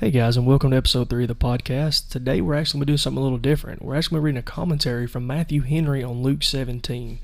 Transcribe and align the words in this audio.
Hey 0.00 0.10
guys, 0.10 0.38
and 0.38 0.46
welcome 0.46 0.70
to 0.70 0.78
episode 0.78 1.10
3 1.10 1.24
of 1.24 1.28
the 1.28 1.34
podcast. 1.34 2.08
Today 2.08 2.40
we're 2.40 2.54
actually 2.54 2.78
going 2.78 2.86
to 2.86 2.92
do 2.94 2.96
something 2.96 3.20
a 3.20 3.22
little 3.22 3.36
different. 3.36 3.82
We're 3.82 3.96
actually 3.96 4.20
reading 4.20 4.38
a 4.38 4.42
commentary 4.42 5.06
from 5.06 5.26
Matthew 5.26 5.60
Henry 5.60 6.02
on 6.02 6.22
Luke 6.22 6.42
17. 6.42 7.18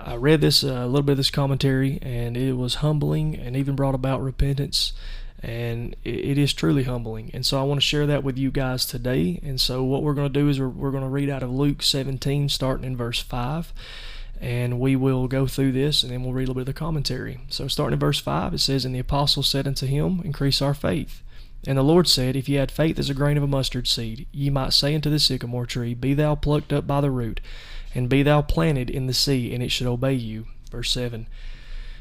I 0.00 0.16
read 0.16 0.40
this, 0.40 0.64
uh, 0.64 0.82
a 0.82 0.86
little 0.86 1.04
bit 1.04 1.12
of 1.12 1.18
this 1.18 1.30
commentary, 1.30 2.00
and 2.02 2.36
it 2.36 2.54
was 2.54 2.74
humbling 2.82 3.36
and 3.36 3.54
even 3.54 3.76
brought 3.76 3.94
about 3.94 4.20
repentance. 4.20 4.94
And 5.44 5.94
it, 6.02 6.30
it 6.30 6.38
is 6.38 6.52
truly 6.52 6.82
humbling. 6.82 7.30
And 7.32 7.46
so 7.46 7.60
I 7.60 7.62
want 7.62 7.80
to 7.80 7.86
share 7.86 8.08
that 8.08 8.24
with 8.24 8.36
you 8.36 8.50
guys 8.50 8.84
today. 8.84 9.38
And 9.40 9.60
so 9.60 9.84
what 9.84 10.02
we're 10.02 10.14
going 10.14 10.32
to 10.32 10.40
do 10.40 10.48
is 10.48 10.58
we're, 10.58 10.68
we're 10.68 10.90
going 10.90 11.04
to 11.04 11.08
read 11.08 11.30
out 11.30 11.44
of 11.44 11.52
Luke 11.52 11.84
17, 11.84 12.48
starting 12.48 12.84
in 12.84 12.96
verse 12.96 13.20
5 13.20 13.72
and 14.40 14.80
we 14.80 14.96
will 14.96 15.28
go 15.28 15.46
through 15.46 15.70
this 15.70 16.02
and 16.02 16.10
then 16.10 16.24
we'll 16.24 16.32
read 16.32 16.48
a 16.48 16.50
little 16.50 16.54
bit 16.54 16.62
of 16.62 16.66
the 16.66 16.72
commentary. 16.72 17.38
So, 17.48 17.68
starting 17.68 17.92
in 17.92 18.00
verse 18.00 18.18
5, 18.18 18.54
it 18.54 18.58
says, 18.58 18.84
And 18.84 18.92
the 18.92 18.98
apostles 18.98 19.46
said 19.46 19.68
unto 19.68 19.86
him, 19.86 20.20
Increase 20.24 20.60
our 20.60 20.74
faith. 20.74 21.22
And 21.66 21.78
the 21.78 21.82
Lord 21.82 22.08
said, 22.08 22.34
If 22.34 22.48
ye 22.48 22.56
had 22.56 22.72
faith 22.72 22.98
as 22.98 23.08
a 23.08 23.14
grain 23.14 23.36
of 23.36 23.42
a 23.42 23.48
mustard 23.48 23.86
seed, 23.86 24.26
ye 24.32 24.50
might 24.50 24.72
say 24.72 24.94
unto 24.94 25.10
the 25.10 25.18
sycamore 25.18 25.66
tree, 25.66 25.94
Be 25.94 26.12
thou 26.12 26.34
plucked 26.34 26.72
up 26.72 26.86
by 26.86 27.00
the 27.00 27.10
root, 27.10 27.40
and 27.94 28.08
be 28.08 28.22
thou 28.22 28.42
planted 28.42 28.90
in 28.90 29.06
the 29.06 29.14
sea, 29.14 29.54
and 29.54 29.62
it 29.62 29.70
should 29.70 29.86
obey 29.86 30.14
you. 30.14 30.46
Verse 30.70 30.90
7. 30.90 31.28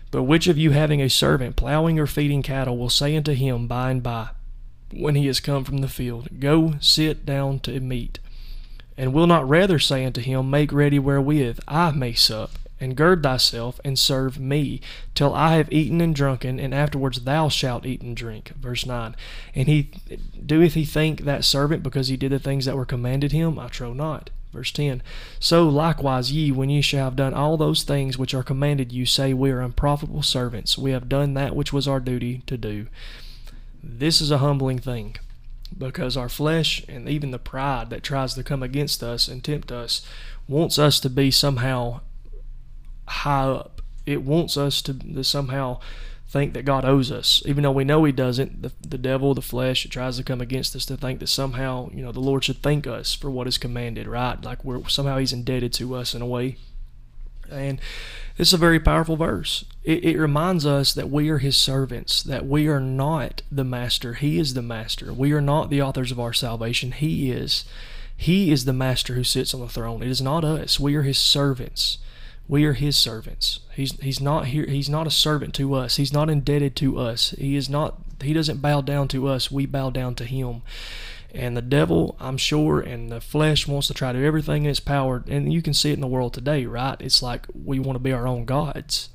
But 0.10 0.24
which 0.24 0.48
of 0.48 0.58
you 0.58 0.72
having 0.72 1.02
a 1.02 1.10
servant 1.10 1.56
plowing 1.56 2.00
or 2.00 2.08
feeding 2.08 2.42
cattle 2.42 2.78
will 2.78 2.90
say 2.90 3.16
unto 3.16 3.34
him 3.34 3.68
by 3.68 3.92
and 3.92 4.02
by, 4.02 4.30
when 4.92 5.16
he 5.16 5.28
is 5.28 5.40
come 5.40 5.64
from 5.64 5.78
the 5.78 5.88
field, 5.88 6.40
Go 6.40 6.76
sit 6.82 7.26
down 7.26 7.60
to 7.60 7.80
meat? 7.80 8.20
And 8.98 9.14
will 9.14 9.28
not 9.28 9.48
rather 9.48 9.80
say 9.80 10.04
unto 10.06 10.22
him, 10.22 10.50
Make 10.50 10.74
ready 10.74 11.00
wherewith 11.00 11.60
I 11.68 11.92
may 11.92 12.14
sup, 12.14 12.52
and 12.82 12.98
gird 12.98 13.24
thyself 13.24 13.80
and 13.86 13.98
serve 13.98 14.40
me 14.40 14.82
till 15.16 15.34
I 15.34 15.56
have 15.56 15.72
eaten 15.72 16.02
and 16.02 16.14
drunken, 16.14 16.60
and 16.60 16.74
afterwards 16.74 17.22
thou 17.22 17.48
shalt 17.48 17.86
eat 17.86 18.02
and 18.02 18.18
drink. 18.18 18.52
Verse 18.60 18.86
9. 18.86 19.16
And 19.56 19.68
he 19.68 19.92
doeth 20.46 20.74
he 20.74 20.84
think 20.84 21.22
that 21.22 21.46
servant 21.46 21.84
because 21.84 22.10
he 22.10 22.18
did 22.18 22.32
the 22.32 22.40
things 22.40 22.66
that 22.66 22.76
were 22.76 22.86
commanded 22.86 23.32
him? 23.32 23.60
I 23.60 23.68
trow 23.68 23.94
not. 23.94 24.32
Verse 24.52 24.72
10 24.72 25.02
So 25.40 25.70
likewise 25.70 26.32
ye, 26.32 26.52
when 26.52 26.70
ye 26.70 26.82
shall 26.82 27.06
have 27.06 27.16
done 27.16 27.34
all 27.34 27.56
those 27.56 27.84
things 27.84 28.18
which 28.18 28.34
are 28.34 28.44
commanded 28.44 28.92
you, 28.92 29.06
say, 29.06 29.34
We 29.34 29.52
are 29.52 29.62
unprofitable 29.62 30.24
servants. 30.24 30.78
We 30.78 30.92
have 30.92 31.08
done 31.08 31.36
that 31.36 31.56
which 31.56 31.72
was 31.72 31.88
our 31.88 32.00
duty 32.00 32.42
to 32.48 32.58
do. 32.58 32.88
This 33.82 34.20
is 34.20 34.32
a 34.32 34.40
humbling 34.40 34.80
thing 34.80 35.16
because 35.78 36.18
our 36.18 36.30
flesh 36.30 36.84
and 36.90 37.08
even 37.08 37.32
the 37.32 37.40
pride 37.40 37.90
that 37.90 38.04
tries 38.04 38.34
to 38.34 38.44
come 38.44 38.62
against 38.62 39.02
us 39.02 39.28
and 39.28 39.44
tempt 39.44 39.72
us 39.72 40.06
wants 40.48 40.78
us 40.78 41.00
to 41.00 41.10
be 41.10 41.32
somehow 41.32 42.02
high 43.12 43.44
up. 43.44 43.82
It 44.06 44.24
wants 44.24 44.58
us 44.58 44.82
to, 44.84 44.94
to 44.94 45.24
somehow 45.24 45.80
think 46.28 46.54
that 46.54 46.64
God 46.64 46.86
owes 46.86 47.12
us, 47.12 47.44
even 47.46 47.64
though 47.64 47.72
we 47.72 47.84
know 47.84 48.04
He 48.06 48.14
doesn't. 48.14 48.62
The, 48.62 48.72
the 48.82 48.98
devil, 48.98 49.34
the 49.34 49.42
flesh, 49.42 49.86
it 49.86 49.92
tries 49.92 50.18
to 50.18 50.24
come 50.24 50.40
against 50.40 50.76
us 50.76 50.86
to 50.86 50.96
think 50.96 51.20
that 51.20 51.28
somehow, 51.28 51.90
you 51.94 52.04
know, 52.04 52.14
the 52.14 52.22
Lord 52.22 52.46
should 52.46 52.62
thank 52.62 52.88
us 52.88 53.14
for 53.14 53.30
what 53.30 53.48
is 53.48 53.58
commanded, 53.58 54.08
right? 54.08 54.42
Like 54.42 54.64
we're 54.64 54.88
somehow 54.88 55.18
He's 55.18 55.34
indebted 55.34 55.74
to 55.74 55.96
us 55.96 56.16
in 56.16 56.22
a 56.22 56.26
way. 56.26 56.58
And 57.52 57.82
it's 58.38 58.54
a 58.54 58.58
very 58.58 58.80
powerful 58.80 59.18
verse. 59.18 59.66
It, 59.84 60.06
it 60.06 60.18
reminds 60.18 60.66
us 60.66 60.94
that 60.94 61.10
we 61.10 61.30
are 61.30 61.40
His 61.40 61.58
servants, 61.58 62.24
that 62.24 62.46
we 62.46 62.68
are 62.68 62.80
not 62.80 63.42
the 63.52 63.66
master. 63.66 64.14
He 64.14 64.40
is 64.40 64.54
the 64.54 64.62
master. 64.62 65.12
We 65.12 65.34
are 65.34 65.42
not 65.42 65.70
the 65.70 65.82
authors 65.82 66.14
of 66.14 66.20
our 66.20 66.34
salvation. 66.34 66.94
He 66.94 67.30
is. 67.30 67.66
He 68.16 68.52
is 68.52 68.64
the 68.64 68.74
master 68.74 69.16
who 69.16 69.26
sits 69.26 69.54
on 69.54 69.60
the 69.60 69.68
throne. 69.68 70.02
It 70.02 70.10
is 70.10 70.22
not 70.22 70.46
us. 70.46 70.80
We 70.80 70.96
are 70.96 71.02
His 71.02 71.18
servants. 71.18 71.98
We 72.52 72.66
are 72.66 72.74
his 72.74 72.98
servants. 72.98 73.62
He's 73.74 73.98
he's 74.02 74.20
not 74.20 74.48
here 74.48 74.66
he's 74.66 74.90
not 74.90 75.08
a 75.08 75.10
servant 75.10 75.54
to 75.54 75.74
us. 75.74 75.96
He's 75.96 76.12
not 76.12 76.30
indebted 76.30 76.76
to 76.76 77.00
us. 77.00 77.30
He 77.38 77.56
is 77.56 77.70
not 77.70 78.00
he 78.22 78.34
doesn't 78.34 78.62
bow 78.62 78.82
down 78.82 79.08
to 79.08 79.30
us. 79.30 79.50
We 79.50 79.66
bow 79.66 79.90
down 79.90 80.16
to 80.16 80.26
him. 80.26 80.62
And 81.34 81.56
the 81.56 81.62
devil, 81.62 82.18
I'm 82.20 82.36
sure, 82.36 82.82
and 82.82 83.10
the 83.10 83.22
flesh 83.22 83.70
wants 83.70 83.88
to 83.88 83.94
try 83.94 84.12
to 84.12 84.20
do 84.20 84.26
everything 84.26 84.66
in 84.66 84.70
its 84.70 84.82
power. 84.82 85.24
And 85.30 85.54
you 85.54 85.62
can 85.62 85.74
see 85.74 85.92
it 85.92 85.94
in 85.94 86.02
the 86.02 86.08
world 86.08 86.34
today, 86.34 86.66
right? 86.66 86.98
It's 87.00 87.22
like 87.22 87.48
we 87.54 87.80
want 87.80 87.96
to 87.96 88.04
be 88.04 88.12
our 88.12 88.28
own 88.28 88.44
gods. 88.44 89.08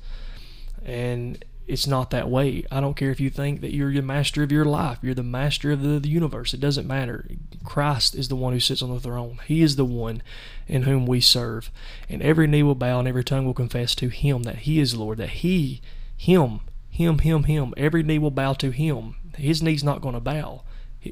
And 0.83 1.45
it's 1.67 1.85
not 1.85 2.11
that 2.11 2.29
way. 2.29 2.65
I 2.71 2.79
don't 2.79 2.95
care 2.95 3.11
if 3.11 3.19
you 3.19 3.29
think 3.29 3.59
that 3.61 3.73
you're 3.73 3.93
the 3.93 4.01
master 4.01 4.41
of 4.41 4.51
your 4.51 4.63
life, 4.63 4.99
you're 5.01 5.13
the 5.13 5.21
master 5.23 5.71
of 5.71 5.81
the, 5.81 5.99
the, 5.99 6.09
universe. 6.09 6.53
It 6.53 6.61
doesn't 6.61 6.87
matter. 6.87 7.27
Christ 7.65 8.15
is 8.15 8.29
the 8.29 8.37
one 8.37 8.53
who 8.53 8.59
sits 8.59 8.81
on 8.81 8.89
the 8.89 8.99
throne. 8.99 9.39
He 9.45 9.61
is 9.61 9.75
the 9.75 9.85
one 9.85 10.23
in 10.67 10.83
whom 10.83 11.05
we 11.05 11.19
serve. 11.19 11.69
And 12.09 12.21
every 12.21 12.47
knee 12.47 12.63
will 12.63 12.75
bow 12.75 12.99
and 12.99 13.07
every 13.07 13.23
tongue 13.23 13.45
will 13.45 13.53
confess 13.53 13.95
to 13.95 14.07
Him 14.07 14.43
that 14.43 14.59
He 14.59 14.79
is 14.79 14.95
Lord, 14.95 15.17
that 15.17 15.29
He, 15.29 15.81
Him, 16.15 16.61
Him, 16.89 17.19
Him, 17.19 17.43
Him, 17.43 17.73
every 17.75 18.01
knee 18.01 18.19
will 18.19 18.31
bow 18.31 18.53
to 18.53 18.71
Him. 18.71 19.15
His 19.35 19.61
knee's 19.61 19.83
not 19.83 20.01
going 20.01 20.15
to 20.15 20.21
bow. 20.21 20.63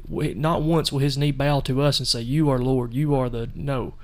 Not 0.08 0.62
once 0.62 0.90
will 0.90 1.00
His 1.00 1.18
knee 1.18 1.32
bow 1.32 1.60
to 1.60 1.82
us 1.82 1.98
and 1.98 2.08
say, 2.08 2.22
You 2.22 2.48
are 2.48 2.58
Lord, 2.58 2.94
you 2.94 3.14
are 3.14 3.28
the. 3.28 3.50
No. 3.54 3.94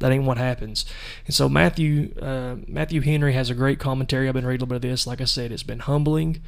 That 0.00 0.12
ain't 0.12 0.24
what 0.24 0.38
happens. 0.38 0.84
And 1.26 1.34
so 1.34 1.48
Matthew 1.48 2.14
uh, 2.20 2.56
Matthew 2.66 3.00
Henry 3.00 3.32
has 3.32 3.50
a 3.50 3.54
great 3.54 3.78
commentary. 3.78 4.28
I've 4.28 4.34
been 4.34 4.46
reading 4.46 4.62
a 4.62 4.64
little 4.64 4.78
bit 4.78 4.84
of 4.84 4.90
this. 4.90 5.06
Like 5.06 5.20
I 5.20 5.24
said, 5.24 5.52
it's 5.52 5.62
been 5.62 5.80
humbling, 5.80 6.42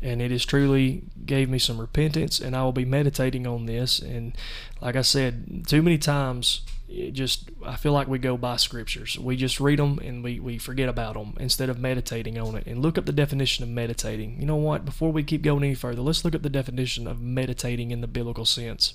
and 0.00 0.22
it 0.22 0.30
has 0.30 0.44
truly 0.44 1.02
gave 1.26 1.48
me 1.48 1.58
some 1.58 1.80
repentance. 1.80 2.40
And 2.40 2.56
I 2.56 2.62
will 2.62 2.72
be 2.72 2.84
meditating 2.84 3.46
on 3.46 3.66
this. 3.66 3.98
And 3.98 4.36
like 4.80 4.96
I 4.96 5.02
said, 5.02 5.66
too 5.66 5.82
many 5.82 5.98
times, 5.98 6.62
it 6.88 7.12
just 7.12 7.50
I 7.64 7.76
feel 7.76 7.92
like 7.92 8.06
we 8.06 8.18
go 8.18 8.36
by 8.36 8.56
scriptures. 8.56 9.18
We 9.18 9.36
just 9.36 9.58
read 9.58 9.78
them 9.78 9.98
and 9.98 10.22
we, 10.22 10.38
we 10.38 10.58
forget 10.58 10.88
about 10.88 11.14
them 11.14 11.34
instead 11.40 11.68
of 11.68 11.78
meditating 11.78 12.38
on 12.38 12.54
it. 12.54 12.66
And 12.66 12.80
look 12.80 12.96
up 12.96 13.06
the 13.06 13.12
definition 13.12 13.64
of 13.64 13.70
meditating. 13.70 14.38
You 14.40 14.46
know 14.46 14.56
what? 14.56 14.84
Before 14.84 15.10
we 15.10 15.24
keep 15.24 15.42
going 15.42 15.64
any 15.64 15.74
further, 15.74 16.02
let's 16.02 16.24
look 16.24 16.34
at 16.34 16.42
the 16.42 16.50
definition 16.50 17.06
of 17.06 17.20
meditating 17.20 17.90
in 17.90 18.02
the 18.02 18.06
biblical 18.06 18.44
sense 18.44 18.94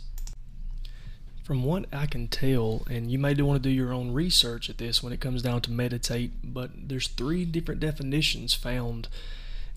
from 1.48 1.64
what 1.64 1.86
I 1.94 2.08
can 2.08 2.28
tell, 2.28 2.86
and 2.90 3.10
you 3.10 3.18
may 3.18 3.34
want 3.36 3.64
to 3.64 3.70
do 3.70 3.74
your 3.74 3.94
own 3.94 4.12
research 4.12 4.70
at 4.70 4.80
this 4.80 5.02
when 5.02 5.14
it 5.14 5.22
comes 5.22 5.42
down 5.42 5.62
to 5.62 5.72
meditate, 5.72 6.34
but 6.44 6.72
there's 6.90 7.08
three 7.08 7.46
different 7.46 7.80
definitions 7.80 8.54
found 8.54 9.08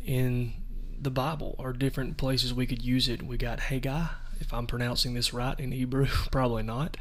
in 0.04 0.54
the 1.00 1.12
Bible 1.12 1.54
or 1.58 1.72
different 1.72 2.16
places 2.16 2.52
we 2.52 2.66
could 2.66 2.84
use 2.84 3.08
it. 3.08 3.22
We 3.22 3.36
got 3.36 3.60
Haggai, 3.60 4.06
if 4.40 4.52
I'm 4.52 4.66
pronouncing 4.66 5.14
this 5.14 5.32
right 5.32 5.58
in 5.60 5.70
Hebrew, 5.70 6.08
probably 6.32 6.64
not. 6.64 6.96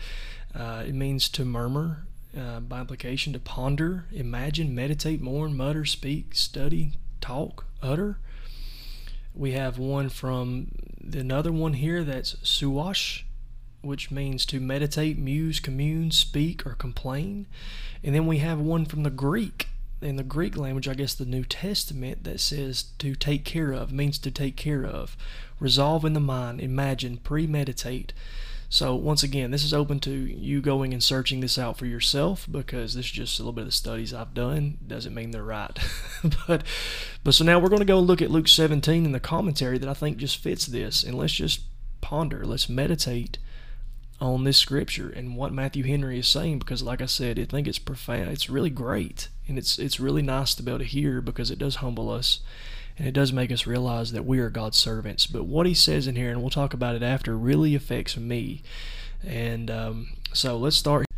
Uh, 0.53 0.83
it 0.85 0.93
means 0.93 1.29
to 1.29 1.43
murmur, 1.43 2.05
uh, 2.39 2.59
by 2.59 2.81
implication, 2.81 3.33
to 3.33 3.39
ponder, 3.39 4.05
imagine, 4.11 4.75
meditate, 4.75 5.19
mourn, 5.19 5.57
mutter, 5.57 5.83
speak, 5.83 6.35
study, 6.35 6.91
talk, 7.21 7.65
utter. 7.81 8.19
We 9.33 9.53
have 9.53 9.79
one 9.79 10.09
from 10.09 10.67
another 11.11 11.51
one 11.51 11.73
here 11.73 12.03
that's 12.03 12.35
suash, 12.43 13.23
which 13.81 14.11
means 14.11 14.45
to 14.47 14.59
meditate, 14.59 15.17
muse, 15.17 15.59
commune, 15.59 16.11
speak, 16.11 16.65
or 16.65 16.73
complain. 16.73 17.47
And 18.03 18.13
then 18.13 18.27
we 18.27 18.39
have 18.39 18.59
one 18.59 18.85
from 18.85 19.03
the 19.03 19.09
Greek, 19.09 19.67
in 20.01 20.15
the 20.15 20.23
Greek 20.23 20.57
language, 20.57 20.87
I 20.87 20.93
guess 20.93 21.13
the 21.13 21.25
New 21.25 21.43
Testament, 21.43 22.23
that 22.23 22.39
says 22.39 22.83
to 22.99 23.15
take 23.15 23.45
care 23.45 23.71
of, 23.71 23.91
means 23.91 24.17
to 24.19 24.31
take 24.31 24.55
care 24.55 24.85
of, 24.85 25.17
resolve 25.59 26.05
in 26.05 26.13
the 26.13 26.19
mind, 26.19 26.61
imagine, 26.61 27.17
premeditate. 27.17 28.13
So, 28.71 28.93
once 28.93 29.23
again, 29.23 29.49
this 29.49 29.63
is 29.63 29.73
open 29.73 29.99
to 30.01 30.11
you 30.11 30.61
going 30.61 30.93
and 30.93 31.03
searching 31.03 31.39
this 31.39 31.57
out 31.57 31.77
for 31.77 31.87
yourself 31.87 32.47
because 32.49 32.93
this 32.93 33.07
is 33.07 33.11
just 33.11 33.39
a 33.39 33.41
little 33.41 33.51
bit 33.51 33.61
of 33.61 33.69
the 33.69 33.71
studies 33.71 34.13
I've 34.13 34.35
done. 34.35 34.77
Doesn't 34.85 35.15
mean 35.15 35.31
they're 35.31 35.43
right. 35.43 35.77
but, 36.47 36.63
but 37.23 37.33
so 37.33 37.43
now 37.43 37.57
we're 37.57 37.69
going 37.69 37.79
to 37.79 37.85
go 37.85 37.99
look 37.99 38.21
at 38.21 38.29
Luke 38.29 38.47
17 38.47 39.05
in 39.05 39.11
the 39.11 39.19
commentary 39.19 39.79
that 39.79 39.89
I 39.89 39.95
think 39.95 40.17
just 40.17 40.37
fits 40.37 40.67
this. 40.67 41.03
And 41.03 41.17
let's 41.17 41.33
just 41.33 41.61
ponder, 41.99 42.45
let's 42.45 42.69
meditate 42.69 43.39
on 44.21 44.43
this 44.43 44.57
scripture 44.57 45.09
and 45.09 45.35
what 45.35 45.53
Matthew 45.53 45.83
Henry 45.83 46.19
is 46.19 46.27
saying 46.27 46.59
because 46.59 46.83
like 46.83 47.01
I 47.01 47.05
said, 47.05 47.39
I 47.39 47.45
think 47.45 47.67
it's 47.67 47.79
profound. 47.79 48.29
It's 48.29 48.49
really 48.49 48.69
great 48.69 49.29
and 49.47 49.57
it's 49.57 49.79
it's 49.79 49.99
really 49.99 50.21
nice 50.21 50.53
to 50.55 50.63
be 50.63 50.71
able 50.71 50.79
to 50.79 50.85
hear 50.85 51.21
because 51.21 51.49
it 51.49 51.59
does 51.59 51.77
humble 51.77 52.09
us 52.09 52.41
and 52.97 53.07
it 53.07 53.13
does 53.13 53.31
make 53.31 53.51
us 53.51 53.65
realize 53.65 54.11
that 54.11 54.25
we 54.25 54.39
are 54.39 54.49
God's 54.49 54.77
servants. 54.77 55.25
But 55.25 55.45
what 55.45 55.65
he 55.65 55.73
says 55.73 56.05
in 56.05 56.17
here, 56.17 56.31
and 56.31 56.41
we'll 56.41 56.49
talk 56.49 56.73
about 56.73 56.95
it 56.95 57.03
after, 57.03 57.37
really 57.37 57.73
affects 57.73 58.17
me. 58.17 58.61
And 59.25 59.71
um, 59.71 60.09
so 60.33 60.57
let's 60.57 60.75
start 60.75 61.08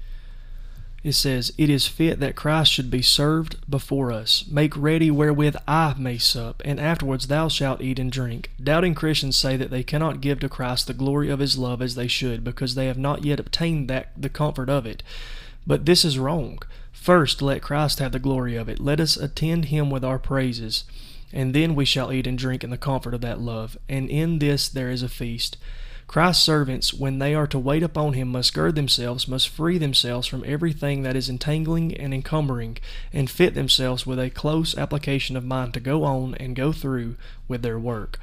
it 1.03 1.13
says, 1.13 1.51
It 1.57 1.69
is 1.69 1.87
fit 1.87 2.19
that 2.19 2.35
Christ 2.35 2.71
should 2.71 2.91
be 2.91 3.01
served 3.01 3.57
before 3.69 4.11
us. 4.11 4.45
Make 4.49 4.77
ready 4.77 5.09
wherewith 5.09 5.55
I 5.67 5.95
may 5.97 6.19
sup, 6.19 6.61
and 6.63 6.79
afterwards 6.79 7.27
thou 7.27 7.47
shalt 7.47 7.81
eat 7.81 7.97
and 7.97 8.11
drink. 8.11 8.51
Doubting 8.63 8.93
Christians 8.93 9.35
say 9.35 9.57
that 9.57 9.71
they 9.71 9.83
cannot 9.83 10.21
give 10.21 10.39
to 10.41 10.49
Christ 10.49 10.85
the 10.85 10.93
glory 10.93 11.29
of 11.29 11.39
his 11.39 11.57
love 11.57 11.81
as 11.81 11.95
they 11.95 12.07
should, 12.07 12.43
because 12.43 12.75
they 12.75 12.85
have 12.85 12.99
not 12.99 13.25
yet 13.25 13.39
obtained 13.39 13.89
that 13.89 14.09
the 14.15 14.29
comfort 14.29 14.69
of 14.69 14.85
it. 14.85 15.01
But 15.65 15.85
this 15.85 16.05
is 16.05 16.19
wrong. 16.19 16.59
First 16.91 17.41
let 17.41 17.63
Christ 17.63 17.97
have 17.97 18.11
the 18.11 18.19
glory 18.19 18.55
of 18.55 18.69
it. 18.69 18.79
Let 18.79 18.99
us 18.99 19.17
attend 19.17 19.65
him 19.65 19.89
with 19.89 20.05
our 20.05 20.19
praises, 20.19 20.83
and 21.33 21.55
then 21.55 21.73
we 21.73 21.85
shall 21.85 22.11
eat 22.11 22.27
and 22.27 22.37
drink 22.37 22.63
in 22.63 22.69
the 22.69 22.77
comfort 22.77 23.15
of 23.15 23.21
that 23.21 23.39
love. 23.39 23.75
And 23.89 24.07
in 24.07 24.37
this 24.37 24.69
there 24.69 24.91
is 24.91 25.01
a 25.01 25.09
feast. 25.09 25.57
Christ's 26.11 26.43
servants, 26.43 26.93
when 26.93 27.19
they 27.19 27.33
are 27.33 27.47
to 27.47 27.57
wait 27.57 27.81
upon 27.81 28.11
him, 28.11 28.27
must 28.27 28.53
gird 28.53 28.75
themselves, 28.75 29.29
must 29.29 29.47
free 29.47 29.77
themselves 29.77 30.27
from 30.27 30.43
everything 30.45 31.03
that 31.03 31.15
is 31.15 31.29
entangling 31.29 31.95
and 31.95 32.13
encumbering, 32.13 32.79
and 33.13 33.29
fit 33.29 33.53
themselves 33.53 34.05
with 34.05 34.19
a 34.19 34.29
close 34.29 34.77
application 34.77 35.37
of 35.37 35.45
mind 35.45 35.73
to 35.73 35.79
go 35.79 36.03
on 36.03 36.35
and 36.35 36.53
go 36.53 36.73
through 36.73 37.15
with 37.47 37.61
their 37.61 37.79
work. 37.79 38.19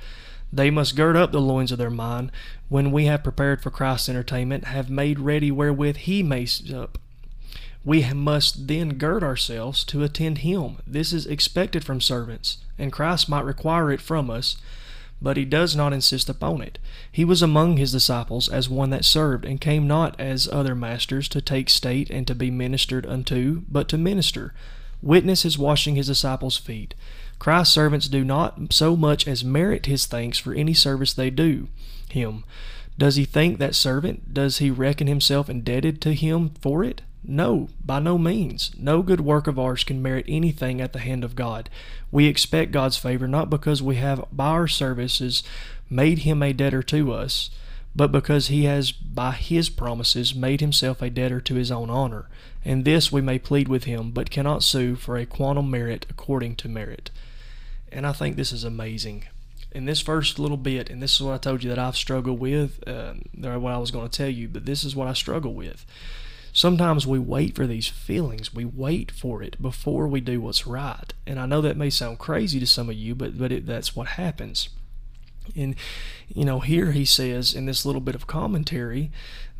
They 0.53 0.69
must 0.69 0.97
gird 0.97 1.17
up 1.17 1.33
the 1.33 1.41
loins 1.41 1.73
of 1.73 1.79
their 1.79 1.89
mind 1.89 2.31
when 2.69 2.93
we 2.93 3.07
have 3.07 3.23
prepared 3.23 3.63
for 3.63 3.71
Christ's 3.71 4.11
entertainment, 4.11 4.65
have 4.65 4.91
made 4.91 5.19
ready 5.19 5.51
wherewith 5.51 5.97
he 5.97 6.23
may 6.23 6.45
sup. 6.45 6.99
We 7.87 8.13
must 8.13 8.69
then 8.69 8.99
gird 8.99 9.23
ourselves 9.23 9.83
to 9.85 10.05
attend 10.05 10.39
him. 10.39 10.77
This 10.87 11.15
is 11.15 11.25
expected 11.25 11.85
from 11.85 12.03
servants, 12.03 12.59
and 12.79 12.93
Christ 12.93 13.31
might 13.31 13.47
require 13.47 13.91
it 13.91 14.03
from 14.03 14.29
us, 14.29 14.59
but 15.21 15.37
he 15.37 15.45
does 15.45 15.75
not 15.75 15.93
insist 15.93 16.29
upon 16.29 16.63
it. 16.63 16.79
He 17.11 17.25
was 17.25 17.43
among 17.43 17.77
his 17.77 17.93
disciples 17.93 18.49
as 18.49 18.69
one 18.69 18.91
that 18.91 19.05
served, 19.05 19.45
and 19.45 19.61
came 19.61 19.87
not 19.87 20.19
as 20.21 20.49
other 20.49 20.75
masters 20.75 21.29
to 21.31 21.41
take 21.41 21.69
state 21.69 22.11
and 22.11 22.27
to 22.27 22.35
be 22.35 22.51
ministered 22.51 23.07
unto, 23.07 23.63
but 23.69 23.89
to 23.89 23.99
minister. 23.99 24.55
Witness 25.03 25.43
his 25.43 25.59
washing 25.59 25.97
his 25.97 26.07
disciples' 26.07 26.59
feet. 26.59 26.95
Christ's 27.39 27.75
servants 27.75 28.09
do 28.09 28.25
not 28.25 28.73
so 28.73 28.97
much 28.97 29.29
as 29.29 29.45
merit 29.45 29.87
his 29.87 30.07
thanks 30.07 30.39
for 30.39 30.55
any 30.55 30.75
service 30.75 31.13
they 31.13 31.31
do 31.31 31.69
him. 32.11 32.45
Does 32.99 33.17
he 33.17 33.25
think 33.25 33.59
that 33.59 33.75
servant? 33.75 34.35
Does 34.35 34.59
he 34.59 34.71
reckon 34.71 35.07
himself 35.07 35.49
indebted 35.49 36.01
to 36.03 36.15
him 36.15 36.51
for 36.61 36.83
it? 36.83 37.03
No, 37.25 37.69
by 37.85 37.99
no 37.99 38.17
means. 38.17 38.71
No 38.79 39.03
good 39.03 39.21
work 39.21 39.47
of 39.47 39.59
ours 39.59 39.85
can 39.85 40.03
merit 40.03 40.25
anything 40.29 40.81
at 40.81 40.93
the 40.93 41.01
hand 41.01 41.25
of 41.25 41.37
God. 41.37 41.69
We 42.11 42.27
expect 42.27 42.73
God's 42.73 42.97
favor 42.97 43.29
not 43.29 43.51
because 43.51 43.83
we 43.83 43.97
have 43.97 44.25
by 44.33 44.49
our 44.49 44.69
services 44.69 45.43
made 45.91 46.21
him 46.21 46.43
a 46.43 46.53
debtor 46.53 46.83
to 46.85 47.13
us, 47.13 47.51
but 47.95 48.13
because 48.13 48.49
he 48.49 48.65
has 48.65 48.93
by 48.93 49.33
his 49.33 49.69
promises 49.69 50.35
made 50.35 50.61
himself 50.61 51.03
a 51.03 51.11
debtor 51.11 51.41
to 51.43 51.55
his 51.55 51.71
own 51.71 51.91
honor. 51.91 52.29
And 52.65 52.85
this 52.85 53.11
we 53.11 53.21
may 53.21 53.39
plead 53.39 53.69
with 53.69 53.85
him, 53.85 54.11
but 54.11 54.31
cannot 54.31 54.63
sue 54.63 54.95
for 54.95 55.17
a 55.17 55.27
quantum 55.27 55.71
meruit 55.71 56.05
according 56.09 56.57
to 56.57 56.69
merit. 56.69 57.11
And 57.91 58.07
I 58.07 58.13
think 58.13 58.37
this 58.37 58.53
is 58.53 58.65
amazing. 58.65 59.25
In 59.73 59.85
this 59.85 60.01
first 60.01 60.39
little 60.39 60.57
bit, 60.57 60.89
and 60.89 61.03
this 61.03 61.15
is 61.15 61.23
what 61.23 61.35
I 61.35 61.39
told 61.39 61.63
you 61.63 61.71
that 61.71 61.79
I've 61.79 61.97
struggled 61.97 62.41
with, 62.41 62.87
uh, 62.87 63.15
what 63.35 63.73
I 63.73 63.79
was 63.79 63.91
going 63.91 64.09
to 64.09 64.17
tell 64.17 64.31
you, 64.31 64.49
but 64.49 64.65
this 64.65 64.85
is 64.85 64.97
what 64.97 65.09
I 65.09 65.13
struggle 65.13 65.55
with. 65.55 65.85
Sometimes 66.59 67.07
we 67.07 67.21
wait 67.21 67.55
for 67.55 67.69
these 67.69 67.87
feelings. 67.87 68.53
We 68.53 68.65
wait 68.65 69.13
for 69.13 69.45
it 69.45 69.63
before 69.63 70.09
we 70.09 70.21
do 70.21 70.41
what's 70.41 70.67
right. 70.67 71.15
And 71.25 71.39
I 71.39 71.47
know 71.47 71.61
that 71.61 71.77
may 71.77 71.89
sound 71.89 72.19
crazy 72.19 72.59
to 72.59 72.67
some 72.67 72.91
of 72.91 72.97
you, 72.97 73.15
but 73.15 73.39
but 73.39 73.53
it, 73.53 73.65
that's 73.65 73.95
what 73.95 74.09
happens. 74.09 74.69
And 75.55 75.77
you 76.27 76.45
know, 76.45 76.59
here 76.59 76.91
he 76.91 77.05
says 77.05 77.55
in 77.55 77.67
this 77.67 77.87
little 77.87 78.01
bit 78.01 78.17
of 78.17 78.27
commentary 78.27 79.13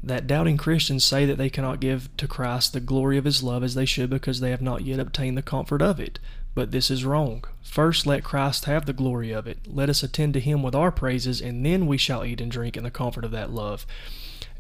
that 0.03 0.27
doubting 0.27 0.57
Christians 0.57 1.05
say 1.05 1.25
that 1.25 1.39
they 1.39 1.49
cannot 1.49 1.79
give 1.79 2.09
to 2.17 2.27
Christ 2.27 2.73
the 2.73 2.81
glory 2.81 3.17
of 3.17 3.27
his 3.27 3.45
love 3.45 3.63
as 3.63 3.77
they 3.77 3.87
should 3.87 4.11
because 4.11 4.41
they 4.41 4.51
have 4.51 4.61
not 4.61 4.83
yet 4.83 4.99
obtained 4.99 5.39
the 5.39 5.43
comfort 5.43 5.81
of 5.81 6.01
it. 6.01 6.19
But 6.57 6.73
this 6.73 6.91
is 6.91 7.05
wrong. 7.05 7.45
First, 7.63 8.07
let 8.07 8.25
Christ 8.25 8.65
have 8.65 8.87
the 8.87 8.93
glory 8.93 9.31
of 9.31 9.47
it. 9.47 9.59
Let 9.69 9.89
us 9.89 10.03
attend 10.03 10.35
to 10.35 10.41
him 10.41 10.65
with 10.65 10.75
our 10.75 10.91
praises, 10.91 11.41
and 11.41 11.65
then 11.65 11.87
we 11.87 11.97
shall 11.97 12.25
eat 12.25 12.41
and 12.41 12.51
drink 12.51 12.77
in 12.77 12.83
the 12.83 12.91
comfort 12.91 13.25
of 13.25 13.31
that 13.31 13.53
love. 13.53 13.87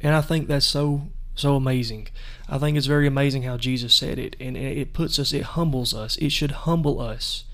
And 0.00 0.14
I 0.14 0.20
think 0.20 0.46
that's 0.46 0.64
so 0.64 1.08
so 1.38 1.56
amazing. 1.56 2.08
I 2.48 2.58
think 2.58 2.76
it's 2.76 2.86
very 2.86 3.06
amazing 3.06 3.42
how 3.44 3.56
Jesus 3.56 3.94
said 3.94 4.18
it, 4.18 4.36
and 4.40 4.56
it 4.56 4.92
puts 4.92 5.18
us, 5.18 5.32
it 5.32 5.42
humbles 5.42 5.94
us. 5.94 6.16
It 6.16 6.30
should 6.30 6.50
humble 6.50 7.00
us. 7.00 7.44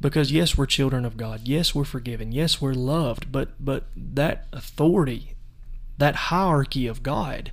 Because 0.00 0.30
yes, 0.30 0.58
we're 0.58 0.66
children 0.66 1.06
of 1.06 1.16
God. 1.16 1.42
Yes, 1.44 1.74
we're 1.74 1.84
forgiven. 1.84 2.30
Yes, 2.30 2.60
we're 2.60 2.74
loved. 2.74 3.32
But 3.32 3.50
but 3.58 3.84
that 3.96 4.46
authority, 4.52 5.34
that 5.96 6.14
hierarchy 6.14 6.86
of 6.86 7.02
God, 7.02 7.50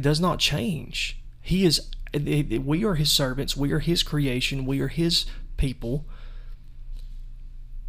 does 0.00 0.20
not 0.20 0.38
change. 0.38 1.18
He 1.40 1.64
is. 1.64 1.88
We 2.14 2.84
are 2.84 2.94
His 2.94 3.10
servants. 3.10 3.56
We 3.56 3.72
are 3.72 3.80
His 3.80 4.04
creation. 4.04 4.66
We 4.66 4.80
are 4.80 4.88
His 4.88 5.26
people. 5.56 6.04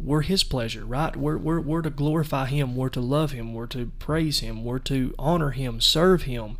We're 0.02 0.22
His 0.22 0.42
pleasure, 0.44 0.84
right? 0.84 1.14
We're, 1.14 1.36
we're, 1.36 1.60
we're 1.60 1.82
to 1.82 1.90
glorify 1.90 2.46
Him. 2.46 2.74
We're 2.74 2.88
to 2.90 3.00
love 3.00 3.32
Him. 3.32 3.52
We're 3.52 3.66
to 3.68 3.92
praise 3.98 4.40
Him. 4.40 4.64
We're 4.64 4.78
to 4.80 5.14
honor 5.18 5.50
Him, 5.50 5.80
serve 5.80 6.22
Him, 6.22 6.56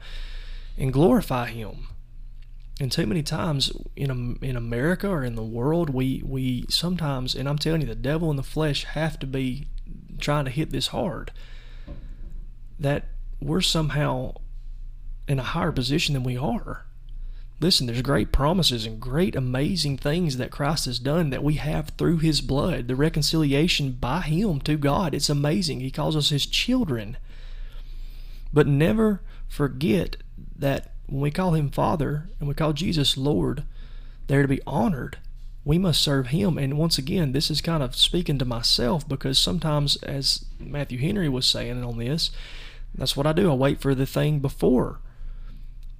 and 0.76 0.92
glorify 0.92 1.48
Him. 1.48 1.88
And 2.80 2.90
too 2.90 3.06
many 3.06 3.22
times 3.22 3.70
in 3.94 4.38
in 4.40 4.56
America 4.56 5.06
or 5.06 5.22
in 5.22 5.34
the 5.34 5.42
world, 5.42 5.90
we 5.90 6.22
we 6.24 6.64
sometimes, 6.70 7.34
and 7.34 7.46
I'm 7.46 7.58
telling 7.58 7.82
you, 7.82 7.86
the 7.86 7.94
devil 7.94 8.30
and 8.30 8.38
the 8.38 8.42
flesh 8.42 8.84
have 8.84 9.18
to 9.18 9.26
be 9.26 9.68
trying 10.18 10.46
to 10.46 10.50
hit 10.50 10.70
this 10.70 10.88
hard. 10.88 11.30
That 12.78 13.08
we're 13.38 13.60
somehow 13.60 14.36
in 15.28 15.38
a 15.38 15.42
higher 15.42 15.72
position 15.72 16.14
than 16.14 16.24
we 16.24 16.38
are. 16.38 16.86
Listen, 17.60 17.86
there's 17.86 18.00
great 18.00 18.32
promises 18.32 18.86
and 18.86 18.98
great 18.98 19.36
amazing 19.36 19.98
things 19.98 20.38
that 20.38 20.50
Christ 20.50 20.86
has 20.86 20.98
done 20.98 21.28
that 21.28 21.44
we 21.44 21.54
have 21.54 21.90
through 21.90 22.16
his 22.16 22.40
blood, 22.40 22.88
the 22.88 22.96
reconciliation 22.96 23.92
by 23.92 24.22
him 24.22 24.60
to 24.62 24.78
God. 24.78 25.14
It's 25.14 25.28
amazing. 25.28 25.80
He 25.80 25.90
calls 25.90 26.16
us 26.16 26.30
his 26.30 26.46
children. 26.46 27.18
But 28.50 28.66
never 28.66 29.20
forget 29.46 30.16
that 30.56 30.92
when 31.06 31.20
we 31.20 31.30
call 31.30 31.54
him 31.54 31.70
Father 31.70 32.30
and 32.38 32.48
we 32.48 32.54
call 32.54 32.72
Jesus 32.72 33.18
Lord, 33.18 33.64
they're 34.26 34.42
to 34.42 34.48
be 34.48 34.62
honored. 34.66 35.18
We 35.62 35.76
must 35.76 36.00
serve 36.00 36.28
him. 36.28 36.56
And 36.56 36.78
once 36.78 36.96
again, 36.96 37.32
this 37.32 37.50
is 37.50 37.60
kind 37.60 37.82
of 37.82 37.94
speaking 37.94 38.38
to 38.38 38.46
myself 38.46 39.06
because 39.06 39.38
sometimes, 39.38 39.96
as 39.96 40.46
Matthew 40.58 40.98
Henry 40.98 41.28
was 41.28 41.44
saying 41.44 41.84
on 41.84 41.98
this, 41.98 42.30
that's 42.94 43.18
what 43.18 43.26
I 43.26 43.34
do. 43.34 43.50
I 43.50 43.54
wait 43.54 43.82
for 43.82 43.94
the 43.94 44.06
thing 44.06 44.38
before 44.38 45.00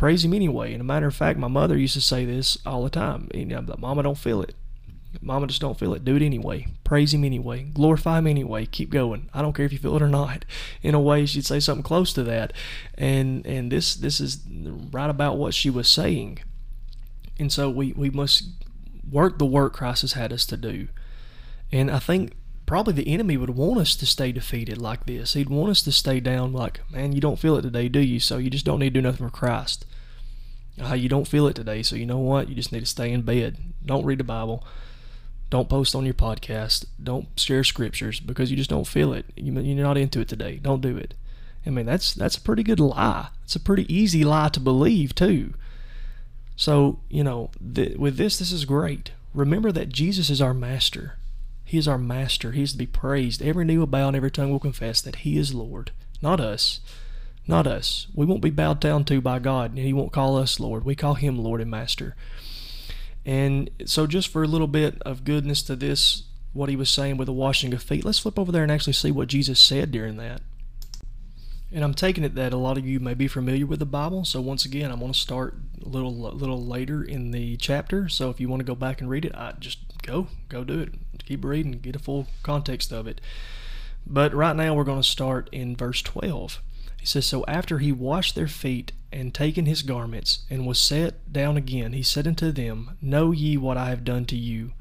praise 0.01 0.25
him 0.25 0.33
anyway. 0.33 0.73
And 0.73 0.81
a 0.81 0.85
matter 0.85 1.07
of 1.07 1.15
fact, 1.15 1.39
my 1.39 1.47
mother 1.47 1.77
used 1.77 1.93
to 1.93 2.01
say 2.01 2.25
this 2.25 2.57
all 2.65 2.83
the 2.83 2.89
time. 2.89 3.29
You 3.35 3.45
know, 3.45 3.63
Mama, 3.79 4.03
don't 4.03 4.17
feel 4.17 4.41
it. 4.41 4.55
Mama, 5.21 5.47
just 5.47 5.61
don't 5.61 5.79
feel 5.79 5.93
it. 5.93 6.07
Do 6.07 6.17
it 6.17 6.23
anyway. 6.23 6.69
Praise 6.85 7.13
him 7.13 7.23
anyway. 7.23 7.65
Glorify 7.65 8.21
him 8.21 8.27
anyway. 8.27 8.65
Keep 8.65 8.89
going. 8.89 9.29
I 9.35 9.43
don't 9.43 9.53
care 9.53 9.67
if 9.67 9.75
you 9.75 9.79
feel 9.79 9.97
it 9.97 10.03
or 10.03 10.09
not. 10.09 10.47
In 10.83 10.95
a 10.95 11.01
way, 11.01 11.27
she'd 11.27 11.45
say 11.45 11.61
something 11.61 11.83
close 11.83 12.15
to 12.15 12.23
that. 12.23 12.55
And 12.97 13.45
and 13.45 13.71
this 13.71 13.95
this 13.95 14.21
is 14.21 14.39
right 14.91 15.11
about 15.11 15.37
what 15.37 15.53
she 15.53 15.69
was 15.69 15.87
saying. 15.87 16.39
And 17.39 17.53
so 17.53 17.69
we, 17.69 17.93
we 17.93 18.09
must 18.09 18.45
work 19.11 19.39
the 19.39 19.45
work 19.45 19.75
Christ 19.75 20.01
has 20.01 20.15
had 20.15 20.33
us 20.33 20.47
to 20.47 20.57
do. 20.57 20.89
And 21.71 21.91
I 21.91 21.99
think 21.99 22.33
probably 22.65 22.95
the 22.95 23.13
enemy 23.13 23.37
would 23.37 23.51
want 23.51 23.81
us 23.81 23.97
to 23.97 24.07
stay 24.07 24.33
defeated 24.33 24.81
like 24.81 25.05
this. 25.05 25.35
He'd 25.35 25.51
want 25.51 25.71
us 25.71 25.83
to 25.83 25.93
stay 25.93 26.21
down 26.21 26.55
like, 26.55 26.81
man, 26.91 27.13
you 27.13 27.21
don't 27.21 27.39
feel 27.39 27.57
it 27.57 27.63
today, 27.63 27.89
do 27.89 28.01
you? 28.01 28.19
So 28.19 28.39
you 28.39 28.49
just 28.49 28.65
don't 28.65 28.79
need 28.79 28.95
to 28.95 29.01
do 29.01 29.03
nothing 29.03 29.27
for 29.27 29.33
Christ. 29.33 29.85
Uh, 30.81 30.95
you 30.95 31.09
don't 31.09 31.29
feel 31.29 31.47
it 31.47 31.55
today, 31.55 31.83
so 31.83 31.97
you 31.97 32.07
know 32.07 32.19
what? 32.19 32.49
You 32.49 32.55
just 32.55 32.73
need 32.73 32.81
to 32.81 32.87
stay 32.87 33.13
in 33.13 33.23
bed. 33.23 33.59
Don't 33.85 34.05
read 34.05 34.19
the 34.19 34.25
Bible. 34.25 34.65
Don't 35.51 35.69
post 35.69 35.95
on 35.95 36.05
your 36.05 36.15
podcast. 36.15 36.87
Don't 37.03 37.29
share 37.37 37.65
scriptures 37.65 38.21
because 38.21 38.51
you 38.51 38.57
just 38.57 38.71
don't 38.71 38.87
feel 38.87 39.13
it. 39.13 39.27
You, 39.37 39.53
you're 39.61 39.85
not 39.85 39.99
into 39.99 40.21
it 40.21 40.29
today. 40.29 40.57
Don't 40.63 40.81
do 40.81 40.97
it. 40.97 41.15
I 41.67 41.71
mean, 41.71 41.87
that's 41.87 42.15
that's 42.15 42.37
a 42.37 42.41
pretty 42.41 42.63
good 42.63 42.81
lie. 42.81 43.29
It's 43.45 43.57
a 43.57 43.61
pretty 43.61 43.93
easy 43.93 44.25
lie 44.25 44.49
to 44.51 44.61
believe 44.61 45.15
too. 45.15 45.55
So 46.57 47.01
you 47.09 47.25
know, 47.25 47.51
th- 47.75 47.99
with 47.99 48.17
this, 48.17 48.39
this 48.39 48.53
is 48.53 48.65
great. 48.65 49.13
Remember 49.35 49.71
that 49.73 49.91
Jesus 49.91 50.31
is 50.31 50.41
our 50.41 50.55
master. 50.55 51.17
He 51.65 51.79
is 51.79 51.87
our 51.87 51.99
master. 51.99 52.53
He 52.53 52.63
is 52.63 52.73
to 52.73 52.79
be 52.79 52.87
praised. 52.87 53.43
Every 53.43 53.65
knee 53.65 53.79
will 53.79 53.87
bow 53.87 54.09
and 54.09 54.17
every 54.17 54.31
tongue 54.31 54.51
will 54.51 54.59
confess 54.59 55.01
that 55.01 55.17
He 55.17 55.37
is 55.37 55.55
Lord, 55.55 55.93
not 56.23 56.41
us. 56.41 56.81
Not 57.51 57.67
us. 57.67 58.07
We 58.15 58.27
won't 58.27 58.43
be 58.43 58.51
bowed 58.51 58.81
down 58.81 59.05
to 59.07 59.21
by 59.21 59.39
God, 59.41 59.71
and 59.71 59.79
He 59.79 59.93
won't 59.93 60.13
call 60.13 60.37
us 60.39 60.61
Lord. 60.61 60.85
We 60.85 60.95
call 60.95 61.15
Him 61.15 61.37
Lord 61.39 61.61
and 61.61 61.71
Master. 61.71 62.15
And 63.27 63.71
so, 63.85 64.07
just 64.07 64.29
for 64.29 64.43
a 64.43 64.49
little 64.49 64.67
bit 64.67 65.01
of 65.03 65.25
goodness 65.25 65.63
to 65.65 65.77
this, 65.77 66.25
what 66.53 66.69
He 66.69 66.77
was 66.77 66.89
saying 66.89 67.17
with 67.17 67.27
the 67.27 67.33
washing 67.33 67.75
of 67.75 67.83
feet, 67.83 68.05
let's 68.05 68.21
flip 68.21 68.39
over 68.39 68.53
there 68.53 68.63
and 68.63 68.73
actually 68.73 68.93
see 68.93 69.11
what 69.11 69.29
Jesus 69.29 69.59
said 69.59 69.91
during 69.91 70.17
that. 70.17 70.43
And 71.73 71.85
I'm 71.85 71.95
taking 71.95 72.25
it 72.25 72.35
that 72.37 72.53
a 72.53 72.57
lot 72.57 72.79
of 72.79 72.87
you 72.87 72.99
may 73.01 73.15
be 73.15 73.29
familiar 73.29 73.67
with 73.67 73.79
the 73.79 73.87
Bible. 73.87 74.25
So 74.25 74.41
once 74.41 74.65
again, 74.65 74.91
I'm 74.91 74.99
going 74.99 75.13
to 75.13 75.19
start 75.19 75.57
a 75.85 75.89
little 75.89 76.15
little 76.15 76.65
later 76.65 77.03
in 77.03 77.31
the 77.31 77.57
chapter. 77.59 78.09
So 78.09 78.31
if 78.31 78.41
you 78.41 78.49
want 78.49 78.61
to 78.61 78.65
go 78.65 78.75
back 78.75 79.01
and 79.01 79.11
read 79.11 79.25
it, 79.25 79.35
I 79.35 79.53
just 79.59 79.79
go 80.03 80.29
go 80.49 80.65
do 80.65 80.81
it 80.81 80.91
keep 81.31 81.45
reading, 81.45 81.73
get 81.73 81.95
a 81.95 82.01
full 82.01 82.27
context 82.43 82.91
of 82.91 83.07
it. 83.07 83.21
But 84.05 84.35
right 84.35 84.57
now 84.57 84.75
we're 84.75 84.83
going 84.83 85.01
to 85.01 85.09
start 85.09 85.49
in 85.53 85.77
verse 85.77 86.03
12. 86.03 86.61
He 87.01 87.07
says, 87.07 87.27
So 87.27 87.45
after 87.49 87.79
he 87.79 87.93
washed 87.93 88.35
their 88.35 88.47
feet 88.47 88.93
and 89.11 89.35
taken 89.35 89.67
his 89.67 89.83
garments 89.83 90.41
and 90.51 90.67
was 90.67 90.79
set 90.79 91.33
down 91.33 91.57
again, 91.57 91.95
he 91.95 92.03
said 92.03 92.27
unto 92.27 92.53
them, 92.53 92.99
Know 93.01 93.33
ye 93.33 93.57
what 93.57 93.79
I 93.79 93.89
have 93.89 94.05
done 94.05 94.27
to 94.27 94.37
you? 94.37 94.73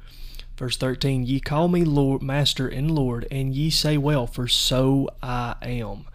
Verse 0.58 0.76
13, 0.76 1.26
Ye 1.26 1.40
call 1.40 1.70
me 1.70 1.86
Lord, 1.86 2.22
Master 2.22 2.68
and 2.68 2.92
Lord, 2.92 3.26
and 3.32 3.56
ye 3.56 3.70
say 3.70 3.98
well, 3.98 4.28
for 4.28 4.50
so 4.50 5.10
I 5.24 5.56
am. 5.62 6.06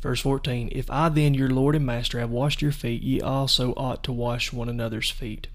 Verse 0.00 0.20
14, 0.22 0.70
If 0.72 0.90
I 0.90 1.10
then, 1.10 1.34
your 1.34 1.50
Lord 1.50 1.76
and 1.76 1.84
Master, 1.84 2.18
have 2.20 2.30
washed 2.30 2.62
your 2.62 2.72
feet, 2.72 3.02
ye 3.02 3.20
also 3.20 3.74
ought 3.74 4.02
to 4.04 4.12
wash 4.12 4.50
one 4.50 4.70
another's 4.70 5.10
feet. 5.10 5.48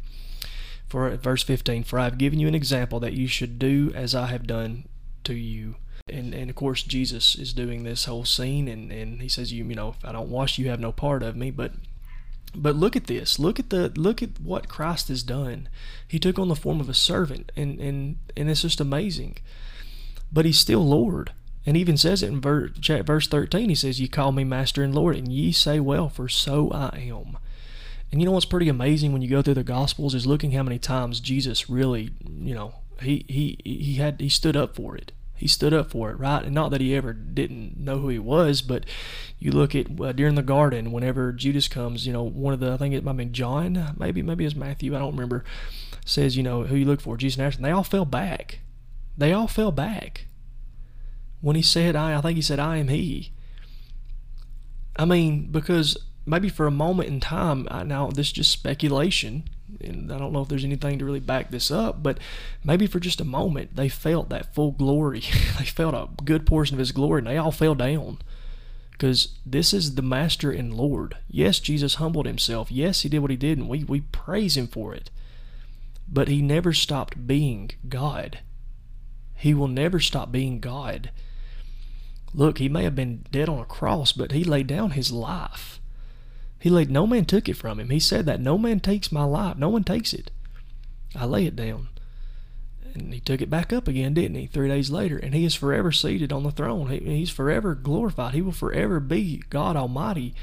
For 0.87 1.09
verse 1.17 1.41
15, 1.41 1.83
for 1.83 1.97
I 1.97 2.03
have 2.03 2.19
given 2.19 2.39
you 2.39 2.47
an 2.47 2.53
example 2.53 2.99
that 2.99 3.13
you 3.13 3.27
should 3.27 3.57
do 3.57 3.91
as 3.95 4.13
I 4.13 4.27
have 4.27 4.45
done 4.45 4.85
to 5.23 5.33
you. 5.33 5.75
And 6.07 6.33
and 6.33 6.49
of 6.49 6.55
course 6.55 6.83
Jesus 6.83 7.35
is 7.35 7.53
doing 7.53 7.83
this 7.83 8.05
whole 8.05 8.25
scene 8.25 8.67
and, 8.67 8.91
and 8.91 9.21
he 9.21 9.27
says 9.27 9.51
you 9.51 9.65
you 9.65 9.75
know 9.75 9.89
if 9.89 10.05
I 10.05 10.11
don't 10.11 10.29
wash 10.29 10.59
you 10.59 10.69
have 10.69 10.79
no 10.79 10.91
part 10.91 11.23
of 11.23 11.35
me 11.35 11.49
but 11.49 11.71
but 12.53 12.75
look 12.75 12.95
at 12.95 13.07
this 13.07 13.39
look 13.39 13.59
at 13.59 13.71
the 13.71 13.91
look 13.95 14.21
at 14.21 14.39
what 14.39 14.69
Christ 14.69 15.07
has 15.07 15.23
done 15.23 15.67
he 16.07 16.19
took 16.19 16.37
on 16.37 16.47
the 16.47 16.55
form 16.55 16.79
of 16.79 16.89
a 16.89 16.93
servant 16.93 17.51
and 17.55 17.79
and 17.79 18.17
and 18.37 18.49
it's 18.51 18.61
just 18.61 18.79
amazing 18.79 19.37
but 20.31 20.45
he's 20.45 20.59
still 20.59 20.85
Lord. 20.85 21.31
And 21.65 21.75
even 21.75 21.97
says 21.97 22.21
it 22.21 22.27
in 22.27 22.41
verse 22.41 23.27
13. 23.27 23.69
He 23.69 23.75
says, 23.75 23.99
You 23.99 24.07
call 24.07 24.31
me 24.31 24.43
Master 24.43 24.83
and 24.83 24.93
Lord, 24.93 25.15
and 25.15 25.31
ye 25.31 25.51
say, 25.51 25.79
Well, 25.79 26.09
for 26.09 26.27
so 26.27 26.69
I 26.71 27.07
am. 27.09 27.37
And 28.11 28.21
you 28.21 28.25
know 28.25 28.33
what's 28.33 28.45
pretty 28.45 28.69
amazing 28.69 29.13
when 29.13 29.23
you 29.23 29.29
go 29.29 29.41
through 29.41 29.55
the 29.55 29.63
Gospels 29.63 30.13
is 30.13 30.27
looking 30.27 30.51
how 30.51 30.61
many 30.61 30.77
times 30.77 31.19
Jesus 31.19 31.69
really, 31.69 32.11
you 32.23 32.53
know, 32.53 32.75
he 33.01 33.25
he 33.27 33.57
he 33.63 33.95
had 33.95 34.21
he 34.21 34.29
stood 34.29 34.55
up 34.55 34.75
for 34.75 34.95
it. 34.95 35.11
He 35.35 35.47
stood 35.47 35.73
up 35.73 35.91
for 35.91 36.11
it, 36.11 36.19
right? 36.19 36.43
And 36.43 36.55
not 36.55 36.71
that 36.71 36.81
he 36.81 36.95
ever 36.95 37.11
didn't 37.13 37.77
know 37.77 37.97
who 37.97 38.07
he 38.07 38.19
was, 38.19 38.61
but 38.61 38.85
you 39.37 39.51
look 39.51 39.75
at 39.75 39.87
uh, 39.99 40.13
during 40.13 40.35
the 40.35 40.41
garden, 40.41 40.91
whenever 40.91 41.33
Judas 41.33 41.67
comes, 41.67 42.07
you 42.07 42.13
know, 42.13 42.23
one 42.23 42.53
of 42.53 42.59
the 42.59 42.71
I 42.71 42.77
think 42.77 42.93
it 42.93 43.03
might 43.03 43.17
been 43.17 43.33
John, 43.33 43.95
maybe 43.97 44.21
maybe 44.21 44.45
it's 44.45 44.55
Matthew, 44.55 44.95
I 44.95 44.99
don't 44.99 45.13
remember, 45.13 45.43
says, 46.05 46.37
you 46.37 46.43
know, 46.43 46.63
who 46.63 46.75
you 46.75 46.85
look 46.85 47.01
for, 47.01 47.17
Jesus 47.17 47.55
and 47.57 47.65
They 47.65 47.71
all 47.71 47.83
fell 47.83 48.05
back. 48.05 48.59
They 49.17 49.33
all 49.33 49.47
fell 49.47 49.71
back. 49.71 50.27
When 51.41 51.55
he 51.55 51.61
said, 51.61 51.95
I, 51.95 52.17
I 52.17 52.21
think 52.21 52.37
he 52.37 52.41
said, 52.41 52.59
I 52.59 52.77
am 52.77 52.87
he. 52.87 53.33
I 54.95 55.05
mean, 55.05 55.51
because 55.51 55.97
maybe 56.25 56.49
for 56.49 56.65
a 56.65 56.71
moment 56.71 57.09
in 57.09 57.19
time, 57.19 57.67
I, 57.69 57.83
now 57.83 58.09
this 58.09 58.27
is 58.27 58.33
just 58.33 58.51
speculation, 58.51 59.49
and 59.81 60.11
I 60.11 60.17
don't 60.17 60.31
know 60.31 60.41
if 60.41 60.47
there's 60.47 60.63
anything 60.63 60.99
to 60.99 61.05
really 61.05 61.19
back 61.19 61.49
this 61.49 61.71
up, 61.71 62.01
but 62.03 62.19
maybe 62.63 62.87
for 62.87 62.99
just 62.99 63.21
a 63.21 63.25
moment 63.25 63.75
they 63.75 63.89
felt 63.89 64.29
that 64.29 64.53
full 64.53 64.71
glory. 64.71 65.21
they 65.59 65.65
felt 65.65 65.93
a 65.95 66.23
good 66.23 66.45
portion 66.45 66.75
of 66.75 66.79
his 66.79 66.91
glory, 66.91 67.19
and 67.19 67.27
they 67.27 67.37
all 67.37 67.51
fell 67.51 67.75
down. 67.75 68.19
Because 68.91 69.39
this 69.45 69.73
is 69.73 69.95
the 69.95 70.01
Master 70.01 70.51
and 70.51 70.73
Lord. 70.73 71.17
Yes, 71.27 71.59
Jesus 71.59 71.95
humbled 71.95 72.25
himself. 72.25 72.71
Yes, 72.71 73.01
he 73.01 73.09
did 73.09 73.19
what 73.19 73.31
he 73.31 73.37
did, 73.37 73.57
and 73.57 73.67
we, 73.67 73.83
we 73.83 74.01
praise 74.01 74.55
him 74.55 74.67
for 74.67 74.93
it. 74.93 75.09
But 76.07 76.29
he 76.29 76.41
never 76.41 76.71
stopped 76.71 77.27
being 77.27 77.71
God. 77.89 78.39
He 79.35 79.53
will 79.53 79.67
never 79.67 79.99
stop 79.99 80.31
being 80.31 80.61
God. 80.61 81.11
Look, 82.33 82.59
he 82.59 82.69
may 82.69 82.83
have 82.83 82.95
been 82.95 83.25
dead 83.31 83.49
on 83.49 83.59
a 83.59 83.65
cross, 83.65 84.13
but 84.13 84.31
he 84.31 84.45
laid 84.45 84.67
down 84.67 84.91
his 84.91 85.11
life 85.11 85.81
he 86.65 86.71
laid, 86.71 86.89
no 86.89 87.05
man 87.05 87.25
took 87.25 87.47
it 87.47 87.57
from 87.57 87.79
him. 87.79 87.91
He 87.91 87.99
said 87.99 88.25
that 88.25 88.41
no 88.41 88.57
man 88.57 88.79
takes 88.79 89.11
my 89.11 89.23
life. 89.23 89.55
No 89.55 89.69
one 89.69 89.83
takes 89.83 90.13
it. 90.13 90.31
I 91.15 91.25
lay 91.25 91.45
it 91.45 91.55
down. 91.55 91.89
And 92.95 93.13
he 93.13 93.19
took 93.19 93.39
it 93.39 93.51
back 93.51 93.71
up 93.71 93.87
again, 93.87 94.15
didn't 94.15 94.35
he? 94.35 94.47
Three 94.47 94.69
days 94.69 94.89
later. 94.89 95.15
And 95.15 95.35
he 95.35 95.45
is 95.45 95.53
forever 95.53 95.91
seated 95.91 96.33
on 96.33 96.41
the 96.41 96.49
throne. 96.49 96.89
He, 96.89 96.97
he's 97.01 97.29
forever 97.29 97.75
glorified. 97.75 98.33
He 98.33 98.41
will 98.41 98.51
forever 98.51 98.99
be 98.99 99.43
God 99.51 99.75
Almighty. 99.75 100.33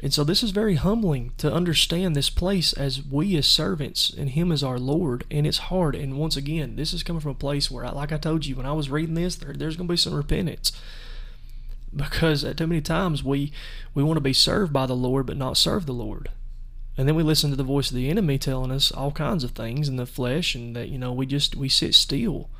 And 0.00 0.14
so 0.14 0.22
this 0.22 0.44
is 0.44 0.52
very 0.52 0.76
humbling 0.76 1.32
to 1.38 1.52
understand 1.52 2.14
this 2.14 2.30
place 2.30 2.72
as 2.72 3.04
we 3.04 3.36
as 3.36 3.48
servants 3.48 4.08
and 4.08 4.30
Him 4.30 4.52
as 4.52 4.62
our 4.62 4.78
Lord. 4.78 5.24
And 5.32 5.48
it's 5.48 5.58
hard. 5.58 5.96
And 5.96 6.16
once 6.16 6.36
again, 6.36 6.76
this 6.76 6.92
is 6.92 7.02
coming 7.02 7.18
from 7.18 7.32
a 7.32 7.34
place 7.34 7.68
where, 7.68 7.90
like 7.90 8.12
I 8.12 8.18
told 8.18 8.46
you, 8.46 8.54
when 8.54 8.66
I 8.66 8.72
was 8.72 8.88
reading 8.88 9.16
this, 9.16 9.34
there, 9.34 9.52
there's 9.52 9.76
going 9.76 9.88
to 9.88 9.92
be 9.92 9.96
some 9.96 10.14
repentance 10.14 10.70
because 11.94 12.44
at 12.44 12.56
too 12.56 12.66
many 12.66 12.80
times 12.80 13.24
we 13.24 13.52
we 13.94 14.02
want 14.02 14.16
to 14.16 14.22
be 14.22 14.32
served 14.32 14.72
by 14.72 14.86
the 14.86 14.96
Lord 14.96 15.26
but 15.26 15.36
not 15.36 15.56
serve 15.56 15.86
the 15.86 15.92
Lord. 15.92 16.30
And 16.96 17.08
then 17.08 17.14
we 17.14 17.22
listen 17.22 17.50
to 17.50 17.56
the 17.56 17.62
voice 17.62 17.90
of 17.90 17.96
the 17.96 18.10
enemy 18.10 18.36
telling 18.38 18.70
us 18.70 18.92
all 18.92 19.12
kinds 19.12 19.44
of 19.44 19.52
things 19.52 19.88
in 19.88 19.96
the 19.96 20.06
flesh 20.06 20.54
and 20.54 20.76
that 20.76 20.88
you 20.88 20.98
know 20.98 21.12
we 21.12 21.26
just 21.26 21.56
we 21.56 21.68
sit 21.68 21.94
still. 21.94 22.50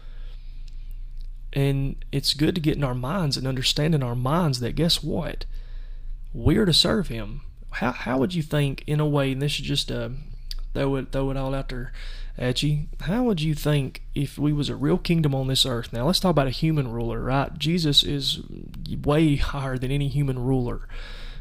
And 1.52 2.04
it's 2.12 2.34
good 2.34 2.54
to 2.54 2.60
get 2.60 2.76
in 2.76 2.84
our 2.84 2.94
minds 2.94 3.37
and 3.37 3.46
understand 3.46 3.94
in 3.94 4.02
our 4.02 4.14
minds 4.14 4.60
that 4.60 4.76
guess 4.76 5.02
what? 5.02 5.46
We're 6.32 6.64
to 6.64 6.72
serve 6.72 7.08
him. 7.08 7.42
How 7.72 7.92
how 7.92 8.18
would 8.18 8.34
you 8.34 8.42
think 8.42 8.84
in 8.87 9.00
a 9.00 9.06
way, 9.06 9.32
and 9.32 9.42
this 9.42 9.54
is 9.54 9.66
just 9.66 9.90
a 9.90 10.12
throw 10.74 10.96
it 10.96 11.12
throw 11.12 11.30
it 11.30 11.36
all 11.36 11.54
out 11.54 11.68
there 11.68 11.92
at 12.38 12.62
you. 12.62 12.86
How 13.00 13.22
would 13.24 13.40
you 13.40 13.54
think 13.54 14.02
if 14.14 14.38
we 14.38 14.52
was 14.52 14.68
a 14.68 14.76
real 14.76 14.98
kingdom 14.98 15.34
on 15.34 15.46
this 15.46 15.66
earth? 15.66 15.92
Now 15.92 16.06
let's 16.06 16.20
talk 16.20 16.30
about 16.30 16.46
a 16.46 16.50
human 16.50 16.90
ruler, 16.90 17.20
right? 17.20 17.56
Jesus 17.58 18.02
is 18.02 18.40
way 19.02 19.36
higher 19.36 19.76
than 19.78 19.90
any 19.90 20.08
human 20.08 20.38
ruler. 20.38 20.88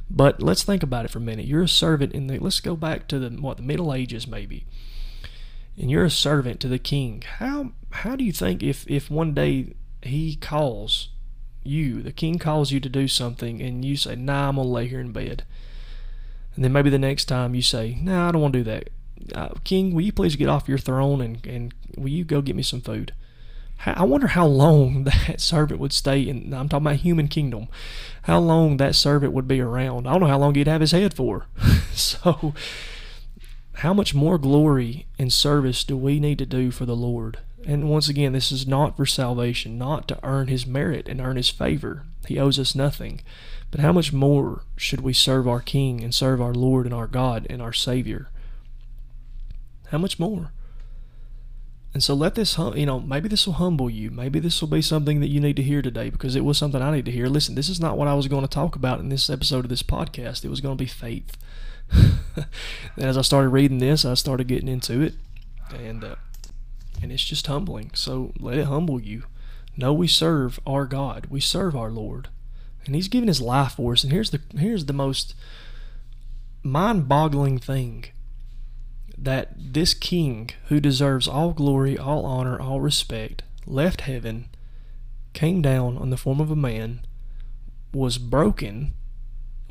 But 0.10 0.42
let's 0.42 0.64
think 0.64 0.84
about 0.84 1.06
it 1.06 1.12
for 1.12 1.20
a 1.20 1.22
minute. 1.22 1.46
You're 1.46 1.64
a 1.64 1.70
servant 1.70 2.14
in 2.14 2.28
the 2.28 2.40
let's 2.40 2.60
go 2.60 2.76
back 2.76 3.08
to 3.10 3.20
the 3.20 3.30
what 3.30 3.58
the 3.58 3.64
Middle 3.64 3.94
Ages 3.94 4.28
maybe. 4.28 4.66
And 5.78 5.90
you're 5.90 6.06
a 6.06 6.10
servant 6.10 6.60
to 6.62 6.68
the 6.68 6.80
king. 6.80 7.24
How 7.38 7.72
how 7.92 8.16
do 8.16 8.24
you 8.24 8.32
think 8.32 8.64
if 8.64 8.90
if 8.90 9.10
one 9.10 9.34
day 9.34 9.76
he 10.02 10.36
calls 10.36 11.10
you, 11.64 12.02
the 12.02 12.12
king 12.12 12.40
calls 12.40 12.72
you 12.72 12.80
to 12.80 12.90
do 12.90 13.08
something 13.08 13.62
and 13.62 13.86
you 13.86 13.96
say, 13.96 14.16
"Nah, 14.16 14.50
I'm 14.50 14.56
to 14.56 14.64
lay 14.64 14.88
here 14.88 15.00
in 15.00 15.12
bed." 15.12 15.44
And 16.56 16.66
then 16.66 16.74
maybe 16.74 16.90
the 16.90 16.98
next 16.98 17.26
time 17.26 17.54
you 17.54 17.62
say, 17.62 17.98
"Nah, 18.02 18.28
I 18.28 18.32
don't 18.32 18.42
want 18.42 18.54
to 18.54 18.60
do 18.60 18.64
that." 18.64 18.90
Uh, 19.34 19.50
King, 19.64 19.94
will 19.94 20.02
you 20.02 20.12
please 20.12 20.36
get 20.36 20.50
off 20.50 20.70
your 20.70 20.78
throne 20.78 21.22
and, 21.22 21.46
and 21.46 21.74
will 21.98 22.10
you 22.10 22.24
go 22.24 22.42
get 22.42 22.56
me 22.56 22.64
some 22.64 22.82
food? 22.82 23.14
I 23.86 24.04
wonder 24.04 24.28
how 24.28 24.46
long 24.46 25.04
that 25.06 25.40
servant 25.40 25.80
would 25.80 25.94
stay 25.94 26.22
in. 26.22 26.54
I'm 26.54 26.70
talking 26.70 26.86
about 26.86 26.98
human 26.98 27.28
kingdom. 27.28 27.68
How 28.24 28.40
long 28.40 28.78
that 28.78 28.96
servant 28.96 29.34
would 29.34 29.48
be 29.48 29.62
around? 29.62 30.08
I 30.08 30.12
don't 30.12 30.22
know 30.22 30.28
how 30.28 30.40
long 30.40 30.56
he'd 30.56 30.68
have 30.68 30.82
his 30.82 30.92
head 30.92 31.14
for. 31.14 31.48
so, 31.94 32.54
how 33.76 33.94
much 33.94 34.14
more 34.14 34.38
glory 34.38 35.08
and 35.18 35.32
service 35.32 35.84
do 35.84 35.96
we 35.96 36.20
need 36.20 36.38
to 36.40 36.46
do 36.46 36.72
for 36.72 36.86
the 36.86 36.96
Lord? 36.96 37.40
And 37.66 37.90
once 37.90 38.10
again, 38.10 38.34
this 38.34 38.52
is 38.52 38.68
not 38.68 38.98
for 38.98 39.06
salvation, 39.06 39.78
not 39.78 40.08
to 40.10 40.20
earn 40.24 40.48
his 40.48 40.66
merit 40.66 41.08
and 41.08 41.22
earn 41.22 41.38
his 41.38 41.50
favor. 41.50 42.04
He 42.28 42.40
owes 42.40 42.60
us 42.60 42.76
nothing. 42.76 43.22
But 43.72 43.82
how 43.82 43.92
much 43.92 44.12
more 44.12 44.64
should 44.76 45.02
we 45.02 45.14
serve 45.14 45.48
our 45.48 45.60
King 45.60 46.04
and 46.04 46.14
serve 46.14 46.42
our 46.42 46.54
Lord 46.54 46.86
and 46.86 46.96
our 46.96 47.08
God 47.08 47.46
and 47.50 47.62
our 47.62 47.74
Savior? 47.74 48.30
How 49.90 49.98
much 49.98 50.20
more? 50.20 50.52
And 51.94 52.04
so 52.04 52.14
let 52.14 52.36
this, 52.36 52.54
hum, 52.54 52.78
you 52.78 52.86
know, 52.86 53.00
maybe 53.00 53.28
this 53.28 53.48
will 53.48 53.54
humble 53.54 53.90
you. 53.90 54.12
Maybe 54.12 54.40
this 54.40 54.62
will 54.62 54.68
be 54.68 54.82
something 54.82 55.22
that 55.22 55.30
you 55.30 55.40
need 55.40 55.56
to 55.56 55.64
hear 55.64 55.82
today 55.82 56.12
because 56.12 56.36
it 56.36 56.46
was 56.46 56.58
something 56.58 56.82
I 56.82 56.92
need 56.92 57.06
to 57.06 57.12
hear. 57.12 57.28
Listen, 57.28 57.56
this 57.56 57.68
is 57.68 57.80
not 57.80 57.98
what 57.98 58.08
I 58.08 58.14
was 58.14 58.28
going 58.28 58.44
to 58.44 58.48
talk 58.48 58.76
about 58.76 59.00
in 59.00 59.10
this 59.10 59.30
episode 59.30 59.66
of 59.66 59.70
this 59.70 59.82
podcast. 59.82 60.46
It 60.46 60.50
was 60.50 60.62
going 60.62 60.78
to 60.78 60.84
be 60.84 60.88
faith. 60.88 61.36
And 62.96 63.06
as 63.06 63.18
I 63.18 63.22
started 63.22 63.50
reading 63.50 63.80
this, 63.80 64.06
I 64.06 64.14
started 64.14 64.48
getting 64.48 64.68
into 64.68 65.02
it, 65.02 65.14
and 65.74 66.04
uh, 66.04 66.16
and 67.02 67.12
it's 67.12 67.24
just 67.24 67.48
humbling. 67.48 67.92
So 67.94 68.34
let 68.40 68.58
it 68.58 68.66
humble 68.66 69.02
you. 69.02 69.24
Know 69.78 69.94
we 69.94 70.08
serve 70.08 70.60
our 70.68 70.86
God. 70.86 71.28
We 71.30 71.40
serve 71.40 71.76
our 71.76 71.90
Lord, 71.90 72.28
and 72.86 72.96
He's 72.96 73.08
given 73.08 73.28
His 73.28 73.42
life 73.42 73.74
for 73.74 73.94
us. 73.94 74.04
And 74.04 74.12
here's 74.12 74.32
the 74.32 74.42
here's 74.58 74.86
the 74.86 74.94
most 74.94 75.36
mind-boggling 76.62 77.60
thing 77.60 78.06
that 79.22 79.54
this 79.58 79.94
king, 79.94 80.50
who 80.68 80.80
deserves 80.80 81.28
all 81.28 81.52
glory, 81.52 81.98
all 81.98 82.26
honor, 82.26 82.60
all 82.60 82.80
respect, 82.80 83.44
left 83.66 84.02
heaven, 84.02 84.48
came 85.34 85.62
down 85.62 85.98
on 85.98 86.10
the 86.10 86.18
form 86.18 86.40
of 86.40 86.50
a 86.50 86.56
man, 86.56 87.02
was 87.94 88.18
broken, 88.18 88.94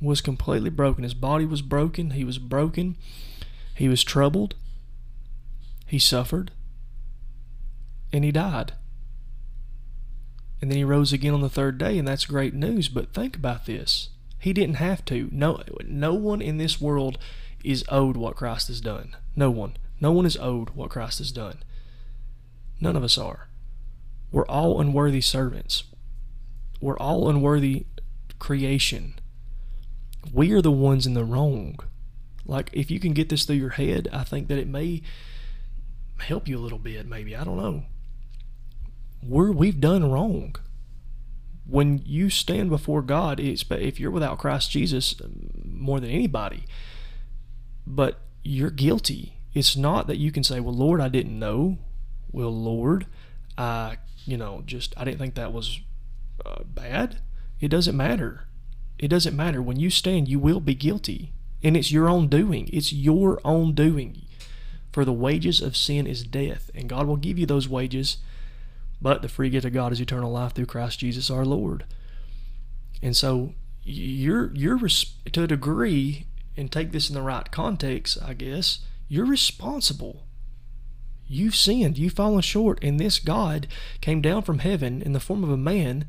was 0.00 0.20
completely 0.20 0.70
broken. 0.70 1.02
His 1.02 1.14
body 1.14 1.44
was 1.44 1.62
broken. 1.62 2.10
He 2.10 2.24
was 2.24 2.38
broken. 2.38 2.96
He 3.74 3.88
was 3.88 4.04
troubled. 4.04 4.54
He 5.86 5.98
suffered. 5.98 6.50
And 8.12 8.24
he 8.24 8.32
died. 8.32 8.72
And 10.60 10.70
then 10.70 10.78
he 10.78 10.84
rose 10.84 11.12
again 11.12 11.34
on 11.34 11.40
the 11.40 11.48
third 11.48 11.78
day, 11.78 11.98
and 11.98 12.06
that's 12.06 12.26
great 12.26 12.54
news. 12.54 12.88
But 12.88 13.12
think 13.12 13.36
about 13.36 13.66
this. 13.66 14.10
He 14.38 14.52
didn't 14.52 14.76
have 14.76 15.04
to. 15.06 15.28
No, 15.32 15.62
no 15.84 16.14
one 16.14 16.40
in 16.40 16.58
this 16.58 16.80
world 16.80 17.18
is 17.64 17.84
owed 17.88 18.16
what 18.16 18.36
Christ 18.36 18.68
has 18.68 18.80
done. 18.80 19.16
No 19.34 19.50
one. 19.50 19.76
No 20.00 20.12
one 20.12 20.26
is 20.26 20.36
owed 20.36 20.70
what 20.70 20.90
Christ 20.90 21.18
has 21.18 21.32
done. 21.32 21.58
None 22.80 22.96
of 22.96 23.02
us 23.02 23.18
are. 23.18 23.48
We're 24.30 24.46
all 24.46 24.80
unworthy 24.80 25.20
servants. 25.20 25.84
We're 26.80 26.98
all 26.98 27.28
unworthy 27.28 27.86
creation. 28.38 29.18
We 30.32 30.52
are 30.52 30.62
the 30.62 30.70
ones 30.70 31.06
in 31.06 31.14
the 31.14 31.24
wrong. 31.24 31.78
Like, 32.44 32.70
if 32.72 32.90
you 32.90 33.00
can 33.00 33.12
get 33.12 33.28
this 33.28 33.44
through 33.44 33.56
your 33.56 33.70
head, 33.70 34.08
I 34.12 34.24
think 34.24 34.48
that 34.48 34.58
it 34.58 34.68
may 34.68 35.02
help 36.20 36.48
you 36.48 36.58
a 36.58 36.60
little 36.60 36.78
bit, 36.78 37.06
maybe. 37.06 37.36
I 37.36 37.44
don't 37.44 37.56
know. 37.56 37.84
We're, 39.22 39.50
we've 39.52 39.80
done 39.80 40.10
wrong. 40.10 40.56
When 41.66 42.02
you 42.04 42.30
stand 42.30 42.70
before 42.70 43.02
God, 43.02 43.40
it's 43.40 43.64
if 43.70 44.00
you're 44.00 44.10
without 44.10 44.38
Christ 44.38 44.70
Jesus 44.70 45.14
um, 45.22 45.50
more 45.64 46.00
than 46.00 46.10
anybody, 46.10 46.64
but 47.88 48.20
you're 48.44 48.70
guilty. 48.70 49.34
It's 49.54 49.76
not 49.76 50.06
that 50.06 50.18
you 50.18 50.30
can 50.30 50.44
say, 50.44 50.60
"Well, 50.60 50.74
Lord, 50.74 51.00
I 51.00 51.08
didn't 51.08 51.38
know." 51.38 51.78
Well, 52.30 52.54
Lord, 52.54 53.06
I, 53.56 53.96
you 54.26 54.36
know, 54.36 54.62
just 54.66 54.94
I 54.96 55.04
didn't 55.04 55.18
think 55.18 55.34
that 55.34 55.52
was 55.52 55.80
uh, 56.44 56.62
bad. 56.64 57.18
It 57.60 57.68
doesn't 57.68 57.96
matter. 57.96 58.46
It 58.98 59.08
doesn't 59.08 59.36
matter. 59.36 59.62
When 59.62 59.80
you 59.80 59.90
stand, 59.90 60.28
you 60.28 60.38
will 60.38 60.60
be 60.60 60.74
guilty, 60.74 61.32
and 61.62 61.76
it's 61.76 61.90
your 61.90 62.08
own 62.08 62.28
doing. 62.28 62.68
It's 62.72 62.92
your 62.92 63.40
own 63.44 63.74
doing. 63.74 64.22
For 64.92 65.04
the 65.04 65.12
wages 65.12 65.60
of 65.60 65.76
sin 65.76 66.06
is 66.06 66.22
death, 66.24 66.70
and 66.74 66.88
God 66.88 67.06
will 67.06 67.16
give 67.16 67.38
you 67.38 67.46
those 67.46 67.68
wages. 67.68 68.18
But 69.00 69.22
the 69.22 69.28
free 69.28 69.48
gift 69.48 69.64
of 69.64 69.72
God 69.72 69.92
is 69.92 70.00
eternal 70.00 70.32
life 70.32 70.52
through 70.52 70.66
Christ 70.66 70.98
Jesus 70.98 71.30
our 71.30 71.44
Lord. 71.44 71.84
And 73.00 73.16
so 73.16 73.54
you're 73.84 74.52
you're 74.54 74.78
to 74.78 75.42
a 75.42 75.46
degree 75.46 76.26
and 76.58 76.70
take 76.70 76.92
this 76.92 77.08
in 77.08 77.14
the 77.14 77.22
right 77.22 77.50
context, 77.50 78.18
I 78.22 78.34
guess, 78.34 78.80
you're 79.08 79.26
responsible. 79.26 80.24
You've 81.26 81.54
sinned. 81.54 81.98
You've 81.98 82.14
fallen 82.14 82.40
short. 82.40 82.78
And 82.82 82.98
this 82.98 83.18
God 83.18 83.66
came 84.00 84.20
down 84.20 84.42
from 84.42 84.60
heaven 84.60 85.02
in 85.02 85.12
the 85.12 85.20
form 85.20 85.44
of 85.44 85.50
a 85.50 85.56
man, 85.56 86.06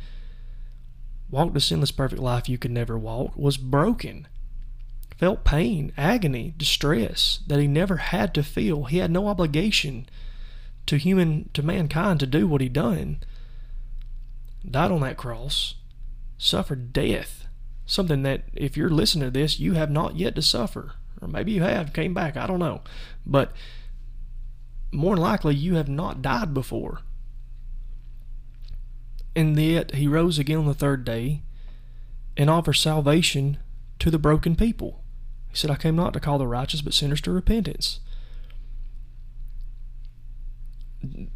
walked 1.30 1.56
a 1.58 1.60
sinless, 1.60 1.92
perfect 1.92 2.22
life 2.22 2.50
you 2.50 2.58
could 2.58 2.72
never 2.72 2.98
walk, 2.98 3.36
was 3.36 3.58
broken, 3.58 4.28
felt 5.18 5.44
pain, 5.44 5.92
agony, 5.98 6.54
distress 6.58 7.40
that 7.48 7.60
he 7.60 7.68
never 7.68 7.98
had 7.98 8.34
to 8.34 8.44
feel. 8.44 8.86
He 8.86 8.98
had 8.98 9.12
no 9.12 9.28
obligation 9.28 10.08
to 10.86 10.98
human 10.98 11.50
to 11.54 11.62
mankind 11.62 12.20
to 12.22 12.26
do 12.26 12.48
what 12.48 12.62
he 12.62 12.70
done. 12.70 13.20
Died 14.70 14.92
on 14.92 15.02
that 15.02 15.18
cross, 15.18 15.76
suffered 16.38 16.94
death. 16.94 17.46
Something 17.90 18.22
that 18.22 18.44
if 18.54 18.78
you're 18.78 18.92
listening 18.92 19.26
to 19.26 19.32
this, 19.32 19.60
you 19.60 19.74
have 19.74 19.90
not 19.90 20.16
yet 20.16 20.36
to 20.36 20.44
suffer. 20.44 20.92
Or 21.20 21.28
maybe 21.28 21.54
you 21.54 21.64
have, 21.64 21.92
came 21.92 22.14
back, 22.14 22.38
I 22.38 22.46
don't 22.46 22.60
know. 22.60 22.82
But 23.26 23.52
more 24.92 25.16
than 25.16 25.24
likely 25.24 25.56
you 25.56 25.74
have 25.74 25.90
not 25.90 26.22
died 26.22 26.54
before. 26.54 27.00
And 29.36 29.60
yet 29.60 29.96
he 29.96 30.08
rose 30.08 30.38
again 30.38 30.60
on 30.60 30.68
the 30.68 30.76
third 30.76 31.04
day 31.04 31.42
and 32.38 32.48
offers 32.48 32.80
salvation 32.80 33.58
to 33.98 34.12
the 34.12 34.20
broken 34.20 34.56
people. 34.56 35.04
He 35.50 35.58
said, 35.58 35.72
I 35.72 35.76
came 35.76 35.96
not 35.96 36.14
to 36.14 36.20
call 36.20 36.38
the 36.38 36.46
righteous, 36.46 36.82
but 36.82 36.94
sinners 36.94 37.22
to 37.22 37.32
repentance. 37.32 38.02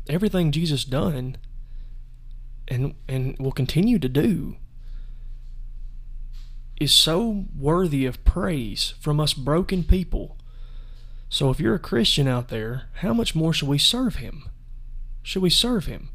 Everything 0.07 0.51
Jesus 0.51 0.85
done 0.85 1.15
and 2.67 2.93
and 3.07 3.35
will 3.39 3.51
continue 3.51 3.97
to 3.97 4.07
do 4.07 4.57
is 6.79 6.91
so 6.91 7.45
worthy 7.57 8.05
of 8.05 8.23
praise 8.25 8.93
from 8.99 9.19
us 9.19 9.33
broken 9.33 9.83
people. 9.83 10.37
So 11.29 11.49
if 11.49 11.59
you're 11.59 11.75
a 11.75 11.79
Christian 11.79 12.27
out 12.27 12.49
there, 12.49 12.83
how 12.95 13.13
much 13.13 13.35
more 13.35 13.53
should 13.53 13.69
we 13.69 13.77
serve 13.77 14.15
him? 14.15 14.49
Should 15.21 15.41
we 15.41 15.49
serve 15.49 15.85
him? 15.85 16.09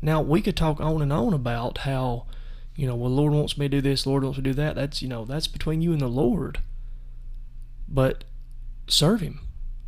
Now 0.00 0.20
we 0.20 0.42
could 0.42 0.56
talk 0.56 0.80
on 0.80 1.02
and 1.02 1.12
on 1.12 1.32
about 1.32 1.78
how, 1.78 2.26
you 2.74 2.86
know, 2.86 2.94
well 2.94 3.10
the 3.10 3.16
Lord 3.16 3.32
wants 3.32 3.56
me 3.56 3.66
to 3.66 3.76
do 3.76 3.80
this, 3.80 4.06
Lord 4.06 4.24
wants 4.24 4.38
me 4.38 4.44
to 4.44 4.50
do 4.50 4.54
that. 4.54 4.74
That's 4.74 5.02
you 5.02 5.08
know, 5.08 5.24
that's 5.24 5.46
between 5.46 5.82
you 5.82 5.92
and 5.92 6.00
the 6.00 6.08
Lord. 6.08 6.60
But 7.88 8.24
serve 8.86 9.20
him, 9.20 9.40